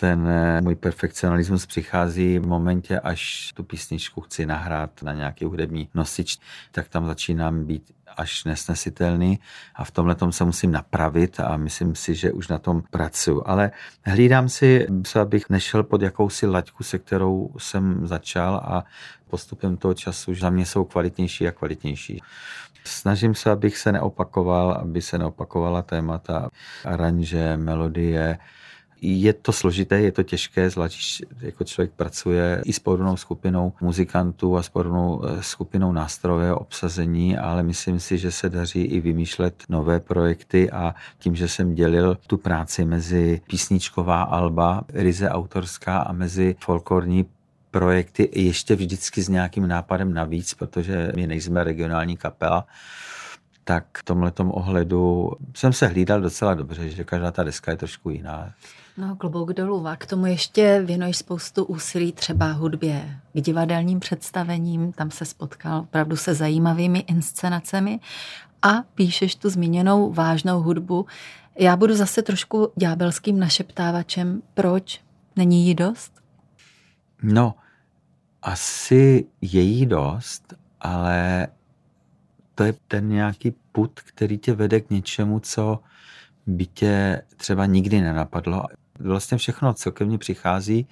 ten 0.00 0.28
eh, 0.28 0.60
můj 0.60 0.74
perfekcionalismus 0.74 1.66
přichází 1.66 2.38
v 2.38 2.46
momentě, 2.46 3.00
až 3.00 3.52
tu 3.54 3.64
písničku 3.64 4.20
chci 4.20 4.46
nahrát 4.46 5.02
na 5.02 5.12
nějaký 5.12 5.44
hudební 5.44 5.88
nosič, 5.94 6.38
tak 6.72 6.88
tam 6.88 7.06
začínám 7.06 7.64
být 7.64 7.92
až 8.16 8.44
nesnesitelný 8.44 9.38
a 9.74 9.84
v 9.84 9.90
tomhle 9.90 10.14
tom 10.14 10.32
se 10.32 10.44
musím 10.44 10.72
napravit 10.72 11.40
a 11.40 11.56
myslím 11.56 11.94
si, 11.94 12.14
že 12.14 12.32
už 12.32 12.48
na 12.48 12.58
tom 12.58 12.82
pracuji. 12.90 13.42
Ale 13.46 13.70
hlídám 14.04 14.48
si, 14.48 14.86
abych 15.20 15.50
nešel 15.50 15.82
pod 15.82 16.02
jakousi 16.02 16.46
laťku, 16.46 16.84
se 16.84 16.98
kterou 16.98 17.50
jsem 17.58 18.06
začal 18.06 18.56
a 18.56 18.84
postupem 19.28 19.76
toho 19.76 19.94
času 19.94 20.34
za 20.34 20.50
mě 20.50 20.66
jsou 20.66 20.84
kvalitnější 20.84 21.48
a 21.48 21.52
kvalitnější. 21.52 22.22
Snažím 22.84 23.34
se, 23.34 23.50
abych 23.50 23.78
se 23.78 23.92
neopakoval, 23.92 24.72
aby 24.72 25.02
se 25.02 25.18
neopakovala 25.18 25.82
témata, 25.82 26.50
aranže, 26.84 27.56
melodie, 27.56 28.38
je 29.00 29.32
to 29.32 29.52
složité, 29.52 30.00
je 30.00 30.12
to 30.12 30.22
těžké, 30.22 30.70
zvlášť 30.70 31.22
jako 31.40 31.64
člověk 31.64 31.92
pracuje 31.92 32.62
i 32.64 32.72
s 32.72 32.78
podobnou 32.78 33.16
skupinou 33.16 33.72
muzikantů 33.80 34.56
a 34.56 34.62
s 34.62 34.68
podobnou 34.68 35.22
eh, 35.24 35.42
skupinou 35.42 35.92
nástroje, 35.92 36.54
obsazení, 36.54 37.38
ale 37.38 37.62
myslím 37.62 38.00
si, 38.00 38.18
že 38.18 38.30
se 38.32 38.48
daří 38.48 38.82
i 38.82 39.00
vymýšlet 39.00 39.62
nové 39.68 40.00
projekty 40.00 40.70
a 40.70 40.94
tím, 41.18 41.36
že 41.36 41.48
jsem 41.48 41.74
dělil 41.74 42.18
tu 42.26 42.36
práci 42.36 42.84
mezi 42.84 43.40
písničková 43.46 44.22
alba, 44.22 44.84
ryze 44.92 45.30
autorská 45.30 45.98
a 45.98 46.12
mezi 46.12 46.56
folklorní 46.60 47.26
projekty 47.70 48.30
ještě 48.32 48.76
vždycky 48.76 49.22
s 49.22 49.28
nějakým 49.28 49.68
nápadem 49.68 50.14
navíc, 50.14 50.54
protože 50.54 51.12
my 51.16 51.26
nejsme 51.26 51.64
regionální 51.64 52.16
kapela, 52.16 52.66
tak 53.64 53.98
v 53.98 54.02
tomhle 54.02 54.32
ohledu 54.38 55.32
jsem 55.54 55.72
se 55.72 55.86
hlídal 55.86 56.20
docela 56.20 56.54
dobře, 56.54 56.90
že 56.90 57.04
každá 57.04 57.30
ta 57.30 57.44
deska 57.44 57.70
je 57.70 57.76
trošku 57.76 58.10
jiná. 58.10 58.52
No, 58.98 59.16
klobouk 59.16 59.52
dolů. 59.52 59.86
A 59.86 59.96
k 59.96 60.06
tomu 60.06 60.26
ještě 60.26 60.82
věnuješ 60.86 61.16
spoustu 61.16 61.64
úsilí 61.64 62.12
třeba 62.12 62.52
hudbě 62.52 63.20
k 63.32 63.40
divadelním 63.40 64.00
představením. 64.00 64.92
Tam 64.92 65.10
se 65.10 65.24
spotkal 65.24 65.80
opravdu 65.80 66.16
se 66.16 66.34
zajímavými 66.34 66.98
inscenacemi 66.98 68.00
a 68.62 68.82
píšeš 68.94 69.34
tu 69.34 69.50
zmíněnou 69.50 70.12
vážnou 70.12 70.62
hudbu. 70.62 71.06
Já 71.58 71.76
budu 71.76 71.94
zase 71.94 72.22
trošku 72.22 72.72
ďábelským 72.76 73.38
našeptávačem. 73.38 74.42
Proč? 74.54 75.00
Není 75.36 75.66
jí 75.66 75.74
dost? 75.74 76.12
No, 77.22 77.54
asi 78.42 79.26
je 79.40 79.60
jí 79.60 79.86
dost, 79.86 80.54
ale 80.80 81.48
to 82.54 82.64
je 82.64 82.74
ten 82.88 83.08
nějaký 83.08 83.50
put, 83.72 84.00
který 84.00 84.38
tě 84.38 84.54
vede 84.54 84.80
k 84.80 84.90
něčemu, 84.90 85.40
co 85.40 85.80
by 86.46 86.66
tě 86.66 87.22
třeba 87.36 87.66
nikdy 87.66 88.00
nenapadlo 88.00 88.62
vlastně 88.98 89.38
všechno, 89.38 89.74
co 89.74 89.92
ke 89.92 90.04
mně 90.04 90.18
přichází, 90.18 90.88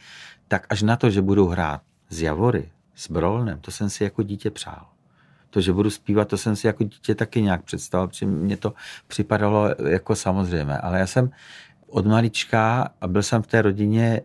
tak 0.49 0.67
až 0.71 0.83
na 0.83 0.97
to, 0.97 1.11
že 1.11 1.23
budu 1.23 1.47
hrát 1.47 1.83
z 2.11 2.23
Javory, 2.23 2.71
s 2.95 3.11
Brolnem, 3.11 3.59
to 3.61 3.71
jsem 3.71 3.91
si 3.91 4.05
jako 4.05 4.23
dítě 4.23 4.51
přál. 4.51 4.87
To, 5.51 5.61
že 5.61 5.73
budu 5.73 5.91
zpívat, 5.91 6.29
to 6.29 6.37
jsem 6.37 6.57
si 6.57 6.67
jako 6.67 6.85
dítě 6.85 7.15
taky 7.15 7.43
nějak 7.43 7.63
představil, 7.63 8.09
protože 8.09 8.27
mě 8.27 8.57
to 8.57 8.75
připadalo 9.07 9.69
jako 9.89 10.17
samozřejmé. 10.17 10.79
Ale 10.79 10.99
já 10.99 11.07
jsem 11.07 11.31
od 11.89 12.07
malička 12.07 12.89
a 13.01 13.09
byl 13.09 13.23
jsem 13.23 13.43
v 13.43 13.47
té 13.47 13.63
rodině 13.63 14.21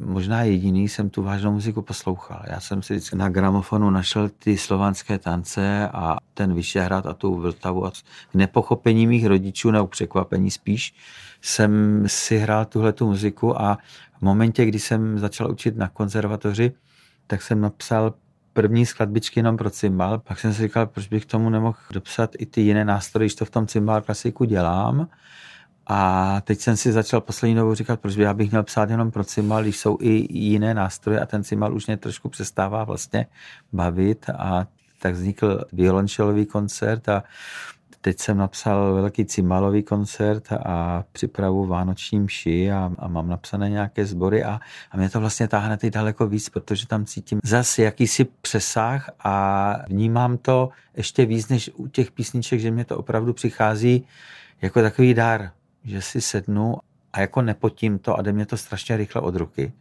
možná 0.00 0.42
jediný 0.42 0.88
jsem 0.88 1.10
tu 1.10 1.22
vážnou 1.22 1.52
muziku 1.52 1.82
poslouchal. 1.82 2.42
Já 2.46 2.60
jsem 2.60 2.82
si 2.82 2.94
vždycky 2.94 3.16
na 3.16 3.28
gramofonu 3.28 3.90
našel 3.90 4.28
ty 4.28 4.56
slovanské 4.56 5.18
tance 5.18 5.88
a 5.92 6.16
ten 6.34 6.54
Vyšehrad 6.54 7.06
a 7.06 7.14
tu 7.14 7.34
Vltavu 7.34 7.86
a 7.86 7.92
nepochopení 8.34 9.06
mých 9.06 9.26
rodičů 9.26 9.70
nebo 9.70 9.86
překvapení 9.86 10.50
spíš 10.50 10.94
jsem 11.40 12.02
si 12.06 12.38
hrál 12.38 12.64
tuhle 12.64 12.92
tu 12.92 13.06
muziku 13.06 13.60
a 13.60 13.78
v 14.18 14.22
momentě, 14.22 14.64
kdy 14.64 14.78
jsem 14.78 15.18
začal 15.18 15.50
učit 15.50 15.76
na 15.76 15.88
konzervatoři, 15.88 16.72
tak 17.26 17.42
jsem 17.42 17.60
napsal 17.60 18.14
první 18.52 18.86
skladbičky 18.86 19.40
jenom 19.40 19.56
pro 19.56 19.70
cymbal. 19.70 20.18
Pak 20.18 20.40
jsem 20.40 20.54
si 20.54 20.62
říkal, 20.62 20.86
proč 20.86 21.08
bych 21.08 21.26
tomu 21.26 21.50
nemohl 21.50 21.78
dopsat 21.92 22.30
i 22.38 22.46
ty 22.46 22.60
jiné 22.60 22.84
nástroje, 22.84 23.26
když 23.26 23.34
to 23.34 23.44
v 23.44 23.50
tom 23.50 23.66
cymbal 23.66 24.00
klasiku 24.00 24.44
dělám. 24.44 25.08
A 25.86 26.40
teď 26.40 26.60
jsem 26.60 26.76
si 26.76 26.92
začal 26.92 27.20
poslední 27.20 27.54
dobou 27.54 27.74
říkat, 27.74 28.00
proč 28.00 28.16
by 28.16 28.22
já 28.22 28.34
bych 28.34 28.50
měl 28.50 28.62
psát 28.62 28.90
jenom 28.90 29.10
pro 29.10 29.24
cymbal, 29.24 29.62
když 29.62 29.78
jsou 29.78 29.98
i 30.00 30.38
jiné 30.38 30.74
nástroje 30.74 31.20
a 31.20 31.26
ten 31.26 31.44
cymbal 31.44 31.74
už 31.74 31.86
mě 31.86 31.96
trošku 31.96 32.28
přestává 32.28 32.84
vlastně 32.84 33.26
bavit 33.72 34.30
a 34.30 34.66
tak 34.98 35.14
vznikl 35.14 35.64
violončelový 35.72 36.46
koncert 36.46 37.08
a 37.08 37.22
teď 38.08 38.20
jsem 38.20 38.38
napsal 38.38 38.94
velký 38.94 39.24
cymbalový 39.24 39.82
koncert 39.82 40.52
a 40.52 41.04
připravu 41.12 41.66
Vánoční 41.66 42.20
mši 42.20 42.72
a, 42.72 42.90
a 42.98 43.08
mám 43.08 43.28
napsané 43.28 43.70
nějaké 43.70 44.06
sbory 44.06 44.44
a, 44.44 44.60
a 44.90 44.96
mě 44.96 45.08
to 45.08 45.20
vlastně 45.20 45.48
táhne 45.48 45.76
teď 45.76 45.92
daleko 45.92 46.26
víc, 46.26 46.48
protože 46.48 46.86
tam 46.86 47.04
cítím 47.04 47.40
zase 47.44 47.82
jakýsi 47.82 48.24
přesah 48.24 49.10
a 49.24 49.74
vnímám 49.88 50.38
to 50.38 50.68
ještě 50.96 51.26
víc 51.26 51.48
než 51.48 51.70
u 51.74 51.88
těch 51.88 52.10
písniček, 52.10 52.60
že 52.60 52.70
mě 52.70 52.84
to 52.84 52.98
opravdu 52.98 53.32
přichází 53.32 54.06
jako 54.62 54.82
takový 54.82 55.14
dar, 55.14 55.50
že 55.84 56.02
si 56.02 56.20
sednu 56.20 56.76
a 57.12 57.20
jako 57.20 57.42
nepotím 57.42 57.98
to 57.98 58.18
a 58.18 58.22
jde 58.22 58.32
mě 58.32 58.46
to 58.46 58.56
strašně 58.56 58.96
rychle 58.96 59.22
od 59.22 59.36
ruky. 59.36 59.72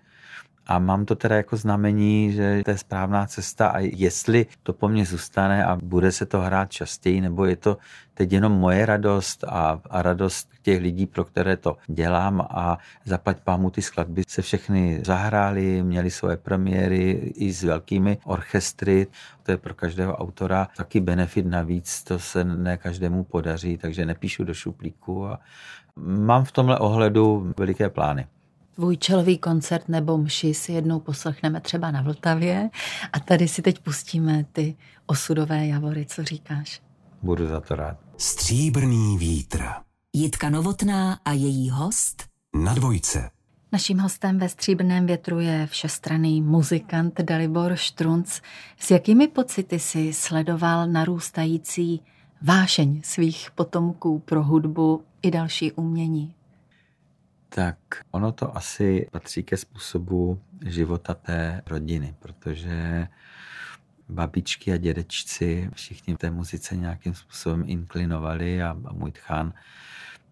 A 0.68 0.80
mám 0.80 1.06
to 1.06 1.16
teda 1.16 1.36
jako 1.36 1.58
znamení, 1.58 2.32
že 2.32 2.62
to 2.66 2.72
je 2.72 2.78
správná 2.78 3.26
cesta 3.26 3.68
a 3.68 3.80
jestli 3.80 4.46
to 4.64 4.74
po 4.74 4.90
mně 4.90 5.06
zůstane 5.06 5.66
a 5.66 5.76
bude 5.76 6.12
se 6.12 6.26
to 6.26 6.42
hrát 6.42 6.72
častěji, 6.72 7.22
nebo 7.22 7.46
je 7.46 7.56
to 7.56 7.78
teď 8.14 8.32
jenom 8.32 8.52
moje 8.52 8.86
radost 8.86 9.44
a, 9.44 9.82
a 9.90 10.02
radost 10.02 10.50
těch 10.62 10.82
lidí, 10.82 11.06
pro 11.06 11.26
které 11.26 11.58
to 11.58 11.78
dělám 11.88 12.48
a 12.50 12.78
zaplať 13.06 13.38
pámu 13.44 13.70
ty 13.70 13.82
skladby 13.82 14.24
se 14.28 14.42
všechny 14.42 15.02
zahrály, 15.06 15.84
měli 15.84 16.12
svoje 16.12 16.38
premiéry 16.38 17.12
i 17.36 17.54
s 17.54 17.64
velkými 17.64 18.18
orchestry. 18.24 19.08
To 19.44 19.52
je 19.52 19.58
pro 19.58 19.74
každého 19.74 20.16
autora 20.16 20.68
taky 20.78 21.00
benefit 21.00 21.46
navíc, 21.46 22.04
to 22.04 22.20
se 22.20 22.44
ne 22.44 22.78
každému 22.78 23.24
podaří, 23.24 23.78
takže 23.78 24.06
nepíšu 24.06 24.44
do 24.44 24.54
šuplíku 24.54 25.28
a 25.28 25.40
mám 25.96 26.46
v 26.46 26.52
tomhle 26.52 26.80
ohledu 26.80 27.54
veliké 27.58 27.90
plány. 27.90 28.28
Tvůj 28.78 28.98
čelový 28.98 29.38
koncert 29.38 29.90
nebo 29.90 30.18
mši 30.18 30.54
si 30.54 30.72
jednou 30.72 31.00
poslechneme 31.00 31.62
třeba 31.62 31.92
na 31.92 32.02
Vltavě 32.02 32.70
a 33.14 33.20
tady 33.20 33.48
si 33.48 33.62
teď 33.62 33.80
pustíme 33.80 34.46
ty 34.52 34.76
osudové 35.06 35.68
javory. 35.68 36.06
Co 36.06 36.24
říkáš? 36.24 36.82
Budu 37.22 37.48
za 37.48 37.62
to 37.62 37.76
rád. 37.76 37.98
Stříbrný 38.18 39.18
vítr. 39.18 39.64
Jitka 40.14 40.50
Novotná 40.50 41.20
a 41.26 41.32
její 41.32 41.70
host 41.70 42.24
na 42.64 42.74
dvojce. 42.74 43.30
Naším 43.72 44.00
hostem 44.00 44.40
ve 44.40 44.50
Stříbrném 44.50 45.06
větru 45.06 45.40
je 45.40 45.68
všestranný 45.68 46.42
muzikant 46.42 47.22
Dalibor 47.22 47.76
Štrunc. 47.76 48.42
S 48.80 48.92
jakými 48.92 49.28
pocity 49.28 49.80
si 49.80 50.14
sledoval 50.14 50.88
narůstající 50.88 52.02
vášeň 52.42 53.02
svých 53.04 53.52
potomků 53.56 54.20
pro 54.20 54.44
hudbu 54.44 55.04
i 55.22 55.32
další 55.32 55.72
umění? 55.72 56.37
Tak 57.50 57.78
ono 58.12 58.32
to 58.32 58.58
asi 58.58 59.08
patří 59.12 59.44
ke 59.44 59.58
způsobu 59.58 60.42
života 60.66 61.14
té 61.14 61.62
rodiny, 61.66 62.16
protože 62.20 63.08
babičky 64.10 64.74
a 64.74 64.78
dědečci 64.78 65.70
všichni 65.74 66.18
té 66.18 66.32
muzice 66.32 66.76
nějakým 66.76 67.14
způsobem 67.14 67.64
inklinovali 67.68 68.64
a, 68.64 68.78
můj 68.92 69.12
tchán 69.12 69.54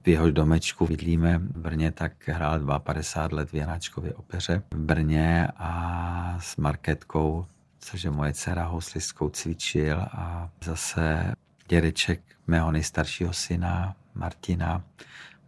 v 0.03 0.07
jehož 0.07 0.33
domečku 0.33 0.87
bydlíme 0.87 1.37
v 1.37 1.57
Brně, 1.57 1.91
tak 1.91 2.27
hrál 2.27 2.79
52 2.79 3.37
let 3.37 3.49
v 3.49 3.53
Janáčkově 3.53 4.13
opeře 4.13 4.63
v 4.71 4.77
Brně 4.77 5.47
a 5.57 6.37
s 6.41 6.57
Marketkou 6.57 7.45
protože 7.85 8.09
moje 8.09 8.33
dcera 8.33 8.65
housliskou 8.65 9.29
cvičil 9.29 10.01
a 10.01 10.49
zase 10.63 11.33
dědeček 11.67 12.21
mého 12.47 12.71
nejstaršího 12.71 13.33
syna 13.33 13.95
Martina 14.15 14.83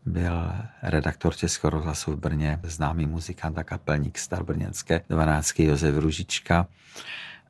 byl 0.08 0.52
redaktor 0.84 1.36
Českého 1.36 1.72
rozhlasu 1.72 2.12
v 2.12 2.20
Brně, 2.20 2.60
známý 2.64 3.06
muzikant 3.06 3.58
a 3.58 3.64
kapelník 3.64 4.18
starbrněnské 4.18 5.02
12. 5.10 5.60
Josef 5.60 5.96
Ružička. 5.98 6.68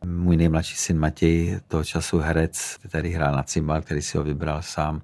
Můj 0.06 0.38
nejmladší 0.38 0.76
syn 0.76 1.00
Matěj, 1.00 1.60
toho 1.68 1.84
času 1.84 2.20
herec, 2.20 2.78
který 2.88 3.14
hrál 3.14 3.36
na 3.36 3.44
cymbal, 3.44 3.82
který 3.82 4.02
si 4.02 4.18
ho 4.18 4.24
vybral 4.24 4.62
sám. 4.62 5.02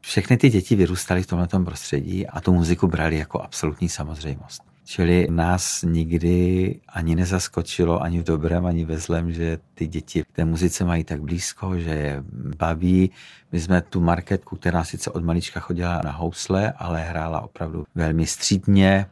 Všechny 0.00 0.36
ty 0.36 0.50
děti 0.50 0.76
vyrůstaly 0.76 1.22
v 1.22 1.26
tomto 1.26 1.60
prostředí 1.60 2.26
a 2.26 2.40
tu 2.40 2.52
muziku 2.52 2.86
brali 2.86 3.18
jako 3.18 3.40
absolutní 3.40 3.88
samozřejmost. 3.88 4.71
Čili 4.84 5.26
nás 5.30 5.82
nikdy 5.82 6.80
ani 6.88 7.14
nezaskočilo, 7.14 8.02
ani 8.02 8.20
v 8.20 8.24
dobrém, 8.24 8.66
ani 8.66 8.84
ve 8.84 8.98
zlém, 8.98 9.32
že 9.32 9.58
ty 9.74 9.86
děti 9.86 10.24
té 10.32 10.44
muzice 10.44 10.84
mají 10.84 11.04
tak 11.04 11.22
blízko, 11.22 11.78
že 11.78 11.90
je 11.90 12.24
baví. 12.58 13.10
My 13.52 13.60
jsme 13.60 13.82
tu 13.82 14.00
marketku, 14.00 14.56
která 14.56 14.84
sice 14.84 15.10
od 15.10 15.24
malička 15.24 15.60
chodila 15.60 16.00
na 16.04 16.10
housle, 16.10 16.72
ale 16.72 17.00
hrála 17.00 17.40
opravdu 17.40 17.84
velmi 17.94 18.26
střídně, 18.26 19.06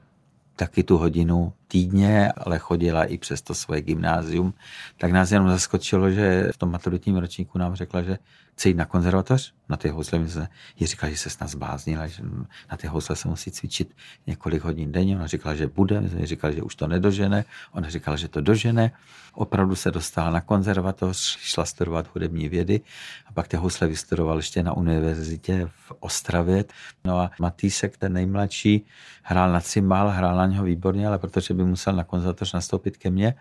taky 0.57 0.83
tu 0.83 0.99
hodinu 0.99 1.53
týdně, 1.69 2.33
ale 2.33 2.59
chodila 2.59 3.05
i 3.05 3.19
přes 3.19 3.43
to 3.43 3.55
svoje 3.55 3.81
gymnázium, 3.83 4.55
tak 4.99 5.13
nás 5.13 5.33
jenom 5.33 5.49
zaskočilo, 5.49 6.11
že 6.11 6.49
v 6.53 6.57
tom 6.57 6.71
maturitním 6.71 7.17
ročníku 7.17 7.59
nám 7.59 7.75
řekla, 7.75 8.03
že 8.03 8.19
chce 8.61 8.69
jít 8.69 8.77
na 8.77 8.85
konzervatoř, 8.85 9.53
na 9.69 9.77
ty 9.77 9.89
housle. 9.89 10.19
My 10.19 10.29
jsme 10.29 10.49
jí 10.77 10.87
říkali, 10.87 11.13
že 11.13 11.19
se 11.19 11.31
snad 11.31 11.49
zbláznila, 11.49 12.07
že 12.07 12.23
na 12.71 12.77
ty 12.77 12.87
housle 12.87 13.17
se 13.17 13.29
musí 13.29 13.51
cvičit 13.51 13.97
několik 14.27 14.63
hodin 14.63 14.93
denně. 14.93 15.17
Ona 15.17 15.27
říkala, 15.27 15.55
že 15.55 15.67
bude, 15.67 16.01
my 16.01 16.09
jsme 16.09 16.27
říkali, 16.27 16.55
že 16.55 16.63
už 16.63 16.75
to 16.75 16.87
nedožene. 16.87 17.45
Ona 17.73 17.89
říkala, 17.89 18.17
že 18.17 18.29
to 18.29 18.41
dožene. 18.41 18.93
Opravdu 19.33 19.75
se 19.75 19.91
dostala 19.91 20.31
na 20.31 20.41
konzervatoř, 20.41 21.39
šla 21.39 21.65
studovat 21.65 22.15
hudební 22.15 22.49
vědy 22.49 22.81
a 23.27 23.33
pak 23.33 23.49
ty 23.49 23.57
housle 23.57 23.89
vystudoval 23.89 24.37
ještě 24.37 24.63
na 24.63 24.77
univerzitě 24.77 25.67
v 25.67 25.93
Ostravě. 26.01 26.65
No 27.05 27.19
a 27.19 27.31
Matýsek, 27.41 27.97
ten 27.97 28.13
nejmladší, 28.13 28.87
hrál 29.23 29.53
na 29.53 29.61
cymbál, 29.61 30.11
hrál 30.11 30.37
na 30.37 30.47
něho 30.47 30.65
výborně, 30.65 31.09
ale 31.09 31.19
protože 31.19 31.55
by 31.55 31.65
musel 31.65 31.93
na 31.93 32.05
konzervatoř 32.05 32.53
nastoupit 32.53 32.97
ke 32.97 33.11
mně, 33.11 33.35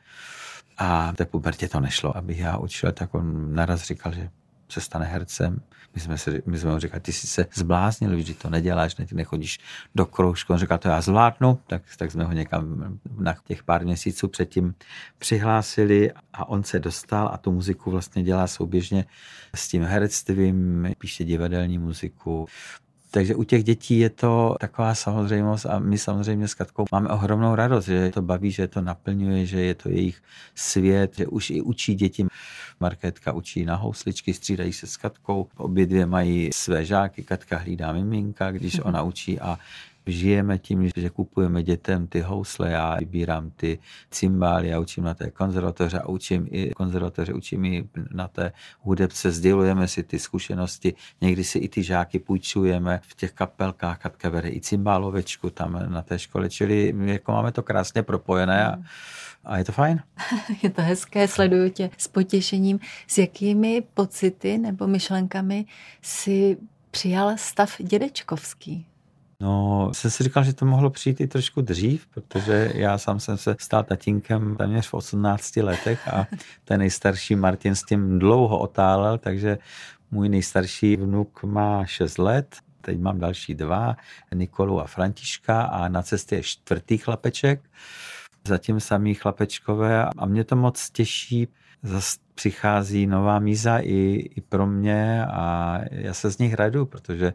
a 0.78 1.12
v 1.12 1.16
té 1.16 1.26
pubertě 1.26 1.68
to 1.68 1.80
nešlo, 1.80 2.18
abych 2.18 2.40
já 2.40 2.58
učil, 2.58 2.92
tak 2.92 3.14
on 3.14 3.56
naraz 3.56 3.84
říkal, 3.84 4.14
že 4.14 4.30
se 4.70 4.82
stane 4.82 5.06
hercem. 5.06 5.62
My 5.96 6.02
jsme, 6.02 6.18
si, 6.18 6.44
my 6.46 6.58
jsme 6.58 6.72
mu 6.72 6.80
říkali, 6.80 7.02
ty 7.02 7.14
jsi 7.14 7.28
se 7.28 7.46
zbláznil, 7.54 8.12
když 8.12 8.36
to 8.38 8.50
neděláš, 8.50 8.96
ne, 8.96 9.06
ty 9.06 9.16
nechodíš 9.16 9.60
do 9.96 10.06
kroužku. 10.06 10.54
On 10.54 10.60
říkal, 10.60 10.78
to 10.78 10.88
já 10.88 11.02
zvládnu, 11.02 11.60
tak, 11.68 11.82
tak 11.98 12.12
jsme 12.12 12.24
ho 12.24 12.32
někam 12.32 13.00
na 13.18 13.36
těch 13.48 13.64
pár 13.64 13.86
měsíců 13.86 14.28
předtím 14.28 14.76
přihlásili 15.18 16.12
a 16.34 16.50
on 16.50 16.64
se 16.64 16.80
dostal 16.80 17.30
a 17.34 17.38
tu 17.38 17.52
muziku 17.52 17.92
vlastně 17.92 18.24
dělá 18.24 18.48
souběžně 18.48 19.06
s 19.56 19.68
tím 19.68 19.84
herectvím, 19.84 20.88
píše 20.98 21.24
divadelní 21.24 21.78
muziku, 21.78 22.48
takže 23.12 23.36
u 23.36 23.44
těch 23.44 23.64
dětí 23.64 24.00
je 24.00 24.10
to 24.10 24.56
taková 24.60 24.96
samozřejmost 24.96 25.66
a 25.66 25.80
my 25.80 25.98
samozřejmě 25.98 26.48
s 26.48 26.54
Katkou 26.54 26.86
máme 26.92 27.10
ohromnou 27.10 27.56
radost, 27.56 27.86
že 27.86 27.94
je 27.94 28.12
to 28.12 28.22
baví, 28.22 28.52
že 28.52 28.64
je 28.64 28.68
to 28.68 28.82
naplňuje, 28.82 29.46
že 29.46 29.62
je 29.62 29.76
to 29.76 29.90
jejich 29.90 30.22
svět, 30.56 31.16
že 31.18 31.28
už 31.28 31.50
i 31.50 31.62
učí 31.62 31.96
děti. 31.96 32.26
Marketka 32.80 33.34
učí 33.34 33.66
na 33.66 33.76
housličky, 33.76 34.34
střídají 34.34 34.74
se 34.74 34.88
s 34.88 34.98
Katkou, 34.98 35.48
obě 35.58 35.86
dvě 35.86 36.06
mají 36.06 36.50
své 36.54 36.86
žáky, 36.86 37.24
Katka 37.24 37.58
hlídá 37.58 37.94
miminka, 37.94 38.52
když 38.52 38.78
mhm. 38.78 38.84
ona 38.88 39.04
učí 39.04 39.40
a 39.40 39.60
žijeme 40.12 40.58
tím, 40.58 40.90
že 40.96 41.10
kupujeme 41.10 41.64
dětem 41.64 42.08
ty 42.08 42.22
housle, 42.22 42.72
já 42.72 42.96
vybírám 42.96 43.52
ty 43.52 43.80
cymbály, 44.12 44.68
já 44.68 44.80
učím 44.80 45.04
na 45.04 45.14
té 45.14 45.32
konzervatoře 45.32 46.00
a 46.00 46.08
učím 46.08 46.48
i 46.52 46.70
konzervatoře, 46.70 47.34
učím 47.34 47.66
i 47.66 47.90
na 48.12 48.28
té 48.28 48.52
hudebce, 48.80 49.32
sdělujeme 49.32 49.88
si 49.88 50.04
ty 50.04 50.20
zkušenosti, 50.20 50.94
někdy 51.22 51.44
si 51.44 51.60
i 51.60 51.70
ty 51.70 51.84
žáky 51.84 52.20
půjčujeme 52.20 53.00
v 53.04 53.16
těch 53.16 53.34
kapelkách, 53.34 54.00
Katka 54.00 54.30
vede 54.30 54.50
i 54.50 54.62
cymbálovečku 54.62 55.50
tam 55.50 55.92
na 55.92 56.02
té 56.02 56.20
škole, 56.20 56.50
čili 56.50 56.94
jako 57.06 57.32
máme 57.32 57.52
to 57.52 57.64
krásně 57.64 58.04
propojené 58.04 58.68
a, 58.68 58.76
a 59.44 59.58
je 59.58 59.64
to 59.64 59.72
fajn. 59.72 60.04
Je 60.64 60.70
to 60.70 60.82
hezké, 60.82 61.28
sleduju 61.28 61.70
tě 61.70 61.90
s 61.98 62.08
potěšením. 62.08 62.80
S 63.08 63.18
jakými 63.18 63.84
pocity 63.94 64.58
nebo 64.58 64.88
myšlenkami 64.88 65.66
si 66.02 66.58
přijal 66.92 67.38
stav 67.38 67.76
dědečkovský? 67.80 68.86
No, 69.42 69.90
jsem 69.94 70.12
si 70.12 70.24
říkal, 70.24 70.44
že 70.44 70.54
to 70.54 70.66
mohlo 70.66 70.90
přijít 70.90 71.22
i 71.22 71.28
trošku 71.28 71.62
dřív, 71.62 72.08
protože 72.08 72.72
já 72.76 72.98
sám 72.98 73.20
jsem 73.20 73.38
se 73.38 73.56
stal 73.60 73.84
tatínkem 73.84 74.56
téměř 74.56 74.88
v 74.88 74.94
18 74.94 75.56
letech 75.58 76.08
a 76.08 76.28
ten 76.66 76.80
nejstarší 76.80 77.36
Martin 77.36 77.76
s 77.76 77.84
tím 77.84 78.20
dlouho 78.20 78.60
otálel, 78.60 79.18
takže 79.18 79.58
můj 80.12 80.30
nejstarší 80.30 80.96
vnuk 80.96 81.44
má 81.44 81.86
6 81.86 82.18
let, 82.18 82.56
teď 82.82 83.00
mám 83.00 83.20
další 83.20 83.56
dva, 83.56 83.96
Nikolu 84.34 84.82
a 84.82 84.88
Františka 84.88 85.62
a 85.62 85.88
na 85.88 86.02
cestě 86.02 86.36
je 86.36 86.44
čtvrtý 86.44 86.98
chlapeček, 86.98 87.62
zatím 88.48 88.80
samý 88.80 89.14
chlapečkové 89.14 90.06
a 90.18 90.26
mě 90.26 90.44
to 90.44 90.56
moc 90.56 90.90
těší, 90.90 91.48
zase 91.84 92.18
přichází 92.36 93.08
nová 93.08 93.40
míza 93.40 93.78
i, 93.78 94.30
i 94.36 94.42
pro 94.42 94.68
mě 94.68 95.26
a 95.26 95.80
já 95.92 96.14
se 96.14 96.32
z 96.32 96.38
nich 96.38 96.54
radu, 96.54 96.86
protože 96.86 97.34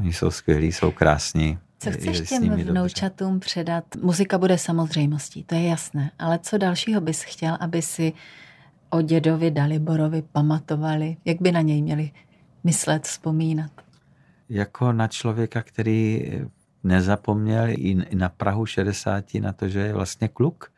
Oni 0.00 0.12
jsou 0.12 0.30
skvělí, 0.30 0.72
jsou 0.72 0.90
krásní. 0.90 1.58
Co 1.78 1.90
chceš 1.90 2.28
těm 2.28 2.50
vnoučatům 2.50 3.32
dobře. 3.32 3.46
předat? 3.46 3.84
Muzika 4.02 4.38
bude 4.38 4.58
samozřejmostí, 4.58 5.44
to 5.44 5.54
je 5.54 5.68
jasné. 5.68 6.10
Ale 6.18 6.38
co 6.38 6.58
dalšího 6.58 7.00
bys 7.00 7.22
chtěl, 7.22 7.56
aby 7.60 7.82
si 7.82 8.12
o 8.90 9.02
dědovi 9.02 9.50
Daliborovi 9.50 10.22
pamatovali? 10.22 11.16
Jak 11.24 11.42
by 11.42 11.52
na 11.52 11.60
něj 11.60 11.82
měli 11.82 12.10
myslet, 12.64 13.04
vzpomínat? 13.04 13.70
Jako 14.48 14.92
na 14.92 15.08
člověka, 15.08 15.62
který 15.62 16.32
nezapomněl 16.84 17.66
i 17.68 17.96
na 18.14 18.28
Prahu 18.28 18.66
60 18.66 19.34
na 19.34 19.52
to, 19.52 19.68
že 19.68 19.80
je 19.80 19.92
vlastně 19.92 20.28
kluk 20.28 20.72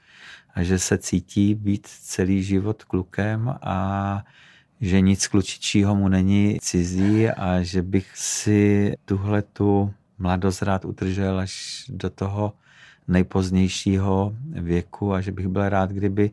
a 0.54 0.62
že 0.62 0.78
se 0.78 0.98
cítí 0.98 1.54
být 1.54 1.86
celý 1.86 2.42
život 2.42 2.84
klukem 2.84 3.54
a 3.62 4.24
že 4.80 5.00
nic 5.00 5.26
klučičího 5.26 5.94
mu 5.94 6.08
není 6.08 6.58
cizí 6.60 7.28
a 7.28 7.62
že 7.62 7.82
bych 7.82 8.10
si 8.14 8.92
tuhle 9.04 9.42
tu 9.42 9.94
mladost 10.18 10.62
rád 10.62 10.84
udržel 10.84 11.38
až 11.38 11.84
do 11.88 12.10
toho 12.10 12.52
nejpozdějšího 13.08 14.36
věku 14.50 15.14
a 15.14 15.20
že 15.20 15.32
bych 15.32 15.48
byl 15.48 15.68
rád, 15.68 15.90
kdyby 15.90 16.30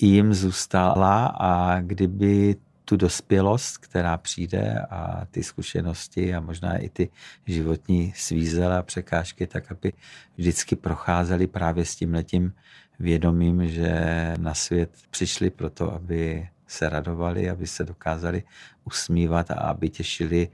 jim 0.00 0.34
zůstala 0.34 1.26
a 1.26 1.80
kdyby 1.80 2.56
tu 2.84 2.96
dospělost, 2.96 3.78
která 3.78 4.16
přijde 4.16 4.80
a 4.90 5.26
ty 5.30 5.42
zkušenosti 5.42 6.34
a 6.34 6.40
možná 6.40 6.76
i 6.76 6.88
ty 6.88 7.08
životní 7.46 8.12
svízele 8.16 8.78
a 8.78 8.82
překážky, 8.82 9.46
tak 9.46 9.72
aby 9.72 9.92
vždycky 10.36 10.76
procházeli 10.76 11.46
právě 11.46 11.84
s 11.84 11.96
tím 11.96 12.14
letím 12.14 12.52
vědomím, 12.98 13.68
že 13.68 13.92
na 14.38 14.54
svět 14.54 14.90
přišli 15.10 15.50
proto, 15.50 15.94
aby 15.94 16.48
se 16.70 16.88
radovali, 16.88 17.50
aby 17.50 17.66
se 17.66 17.84
dokázali 17.84 18.42
usmívat 18.84 19.50
a 19.50 19.54
aby 19.54 19.90
těšili 19.90 20.48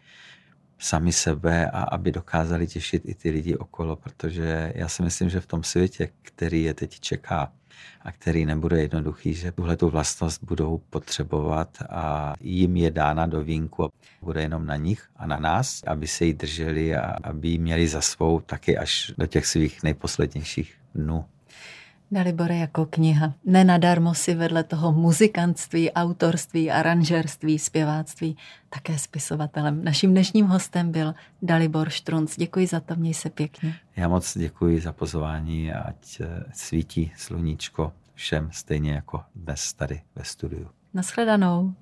sami 0.78 1.12
sebe 1.12 1.70
a 1.70 1.82
aby 1.82 2.12
dokázali 2.12 2.66
těšit 2.66 3.02
i 3.04 3.14
ty 3.14 3.30
lidi 3.30 3.56
okolo, 3.56 3.96
protože 3.96 4.72
já 4.74 4.88
si 4.88 5.02
myslím, 5.02 5.30
že 5.30 5.40
v 5.40 5.46
tom 5.46 5.62
světě, 5.62 6.08
který 6.22 6.62
je 6.62 6.74
teď 6.74 7.00
čeká 7.00 7.52
a 8.02 8.12
který 8.12 8.46
nebude 8.46 8.80
jednoduchý, 8.80 9.34
že 9.34 9.52
tuhle 9.52 9.76
tu 9.76 9.90
vlastnost 9.90 10.44
budou 10.44 10.78
potřebovat 10.90 11.68
a 11.90 12.34
jim 12.40 12.76
je 12.76 12.90
dána 12.90 13.26
do 13.26 13.44
vínku 13.44 13.84
a 13.84 13.88
bude 14.22 14.42
jenom 14.42 14.66
na 14.66 14.76
nich 14.76 15.08
a 15.16 15.26
na 15.26 15.36
nás, 15.36 15.82
aby 15.86 16.06
se 16.06 16.24
jí 16.24 16.34
drželi 16.34 16.96
a 16.96 17.16
aby 17.22 17.48
ji 17.48 17.58
měli 17.58 17.88
za 17.88 18.00
svou 18.00 18.40
taky 18.40 18.78
až 18.78 19.12
do 19.18 19.26
těch 19.26 19.46
svých 19.46 19.82
nejposlednějších 19.82 20.74
dnů. 20.94 21.24
Dalibore 22.10 22.56
jako 22.56 22.86
kniha. 22.86 23.34
Nenadarmo 23.44 24.14
si 24.14 24.34
vedle 24.34 24.64
toho 24.64 24.92
muzikantství, 24.92 25.90
autorství, 25.92 26.70
aranžerství, 26.70 27.58
zpěváctví 27.58 28.36
také 28.68 28.98
spisovatelem. 28.98 29.84
Naším 29.84 30.10
dnešním 30.10 30.46
hostem 30.46 30.92
byl 30.92 31.14
Dalibor 31.42 31.90
Štrunc. 31.90 32.36
Děkuji 32.36 32.66
za 32.66 32.80
to, 32.80 32.96
měj 32.96 33.14
se 33.14 33.30
pěkně. 33.30 33.74
Já 33.96 34.08
moc 34.08 34.38
děkuji 34.38 34.80
za 34.80 34.92
pozvání, 34.92 35.72
ať 35.72 36.20
eh, 36.20 36.44
svítí 36.52 37.12
sluníčko 37.16 37.92
všem 38.14 38.48
stejně 38.52 38.92
jako 38.92 39.22
dnes 39.34 39.72
tady 39.72 40.02
ve 40.14 40.24
studiu. 40.24 40.68
Naschledanou. 40.94 41.74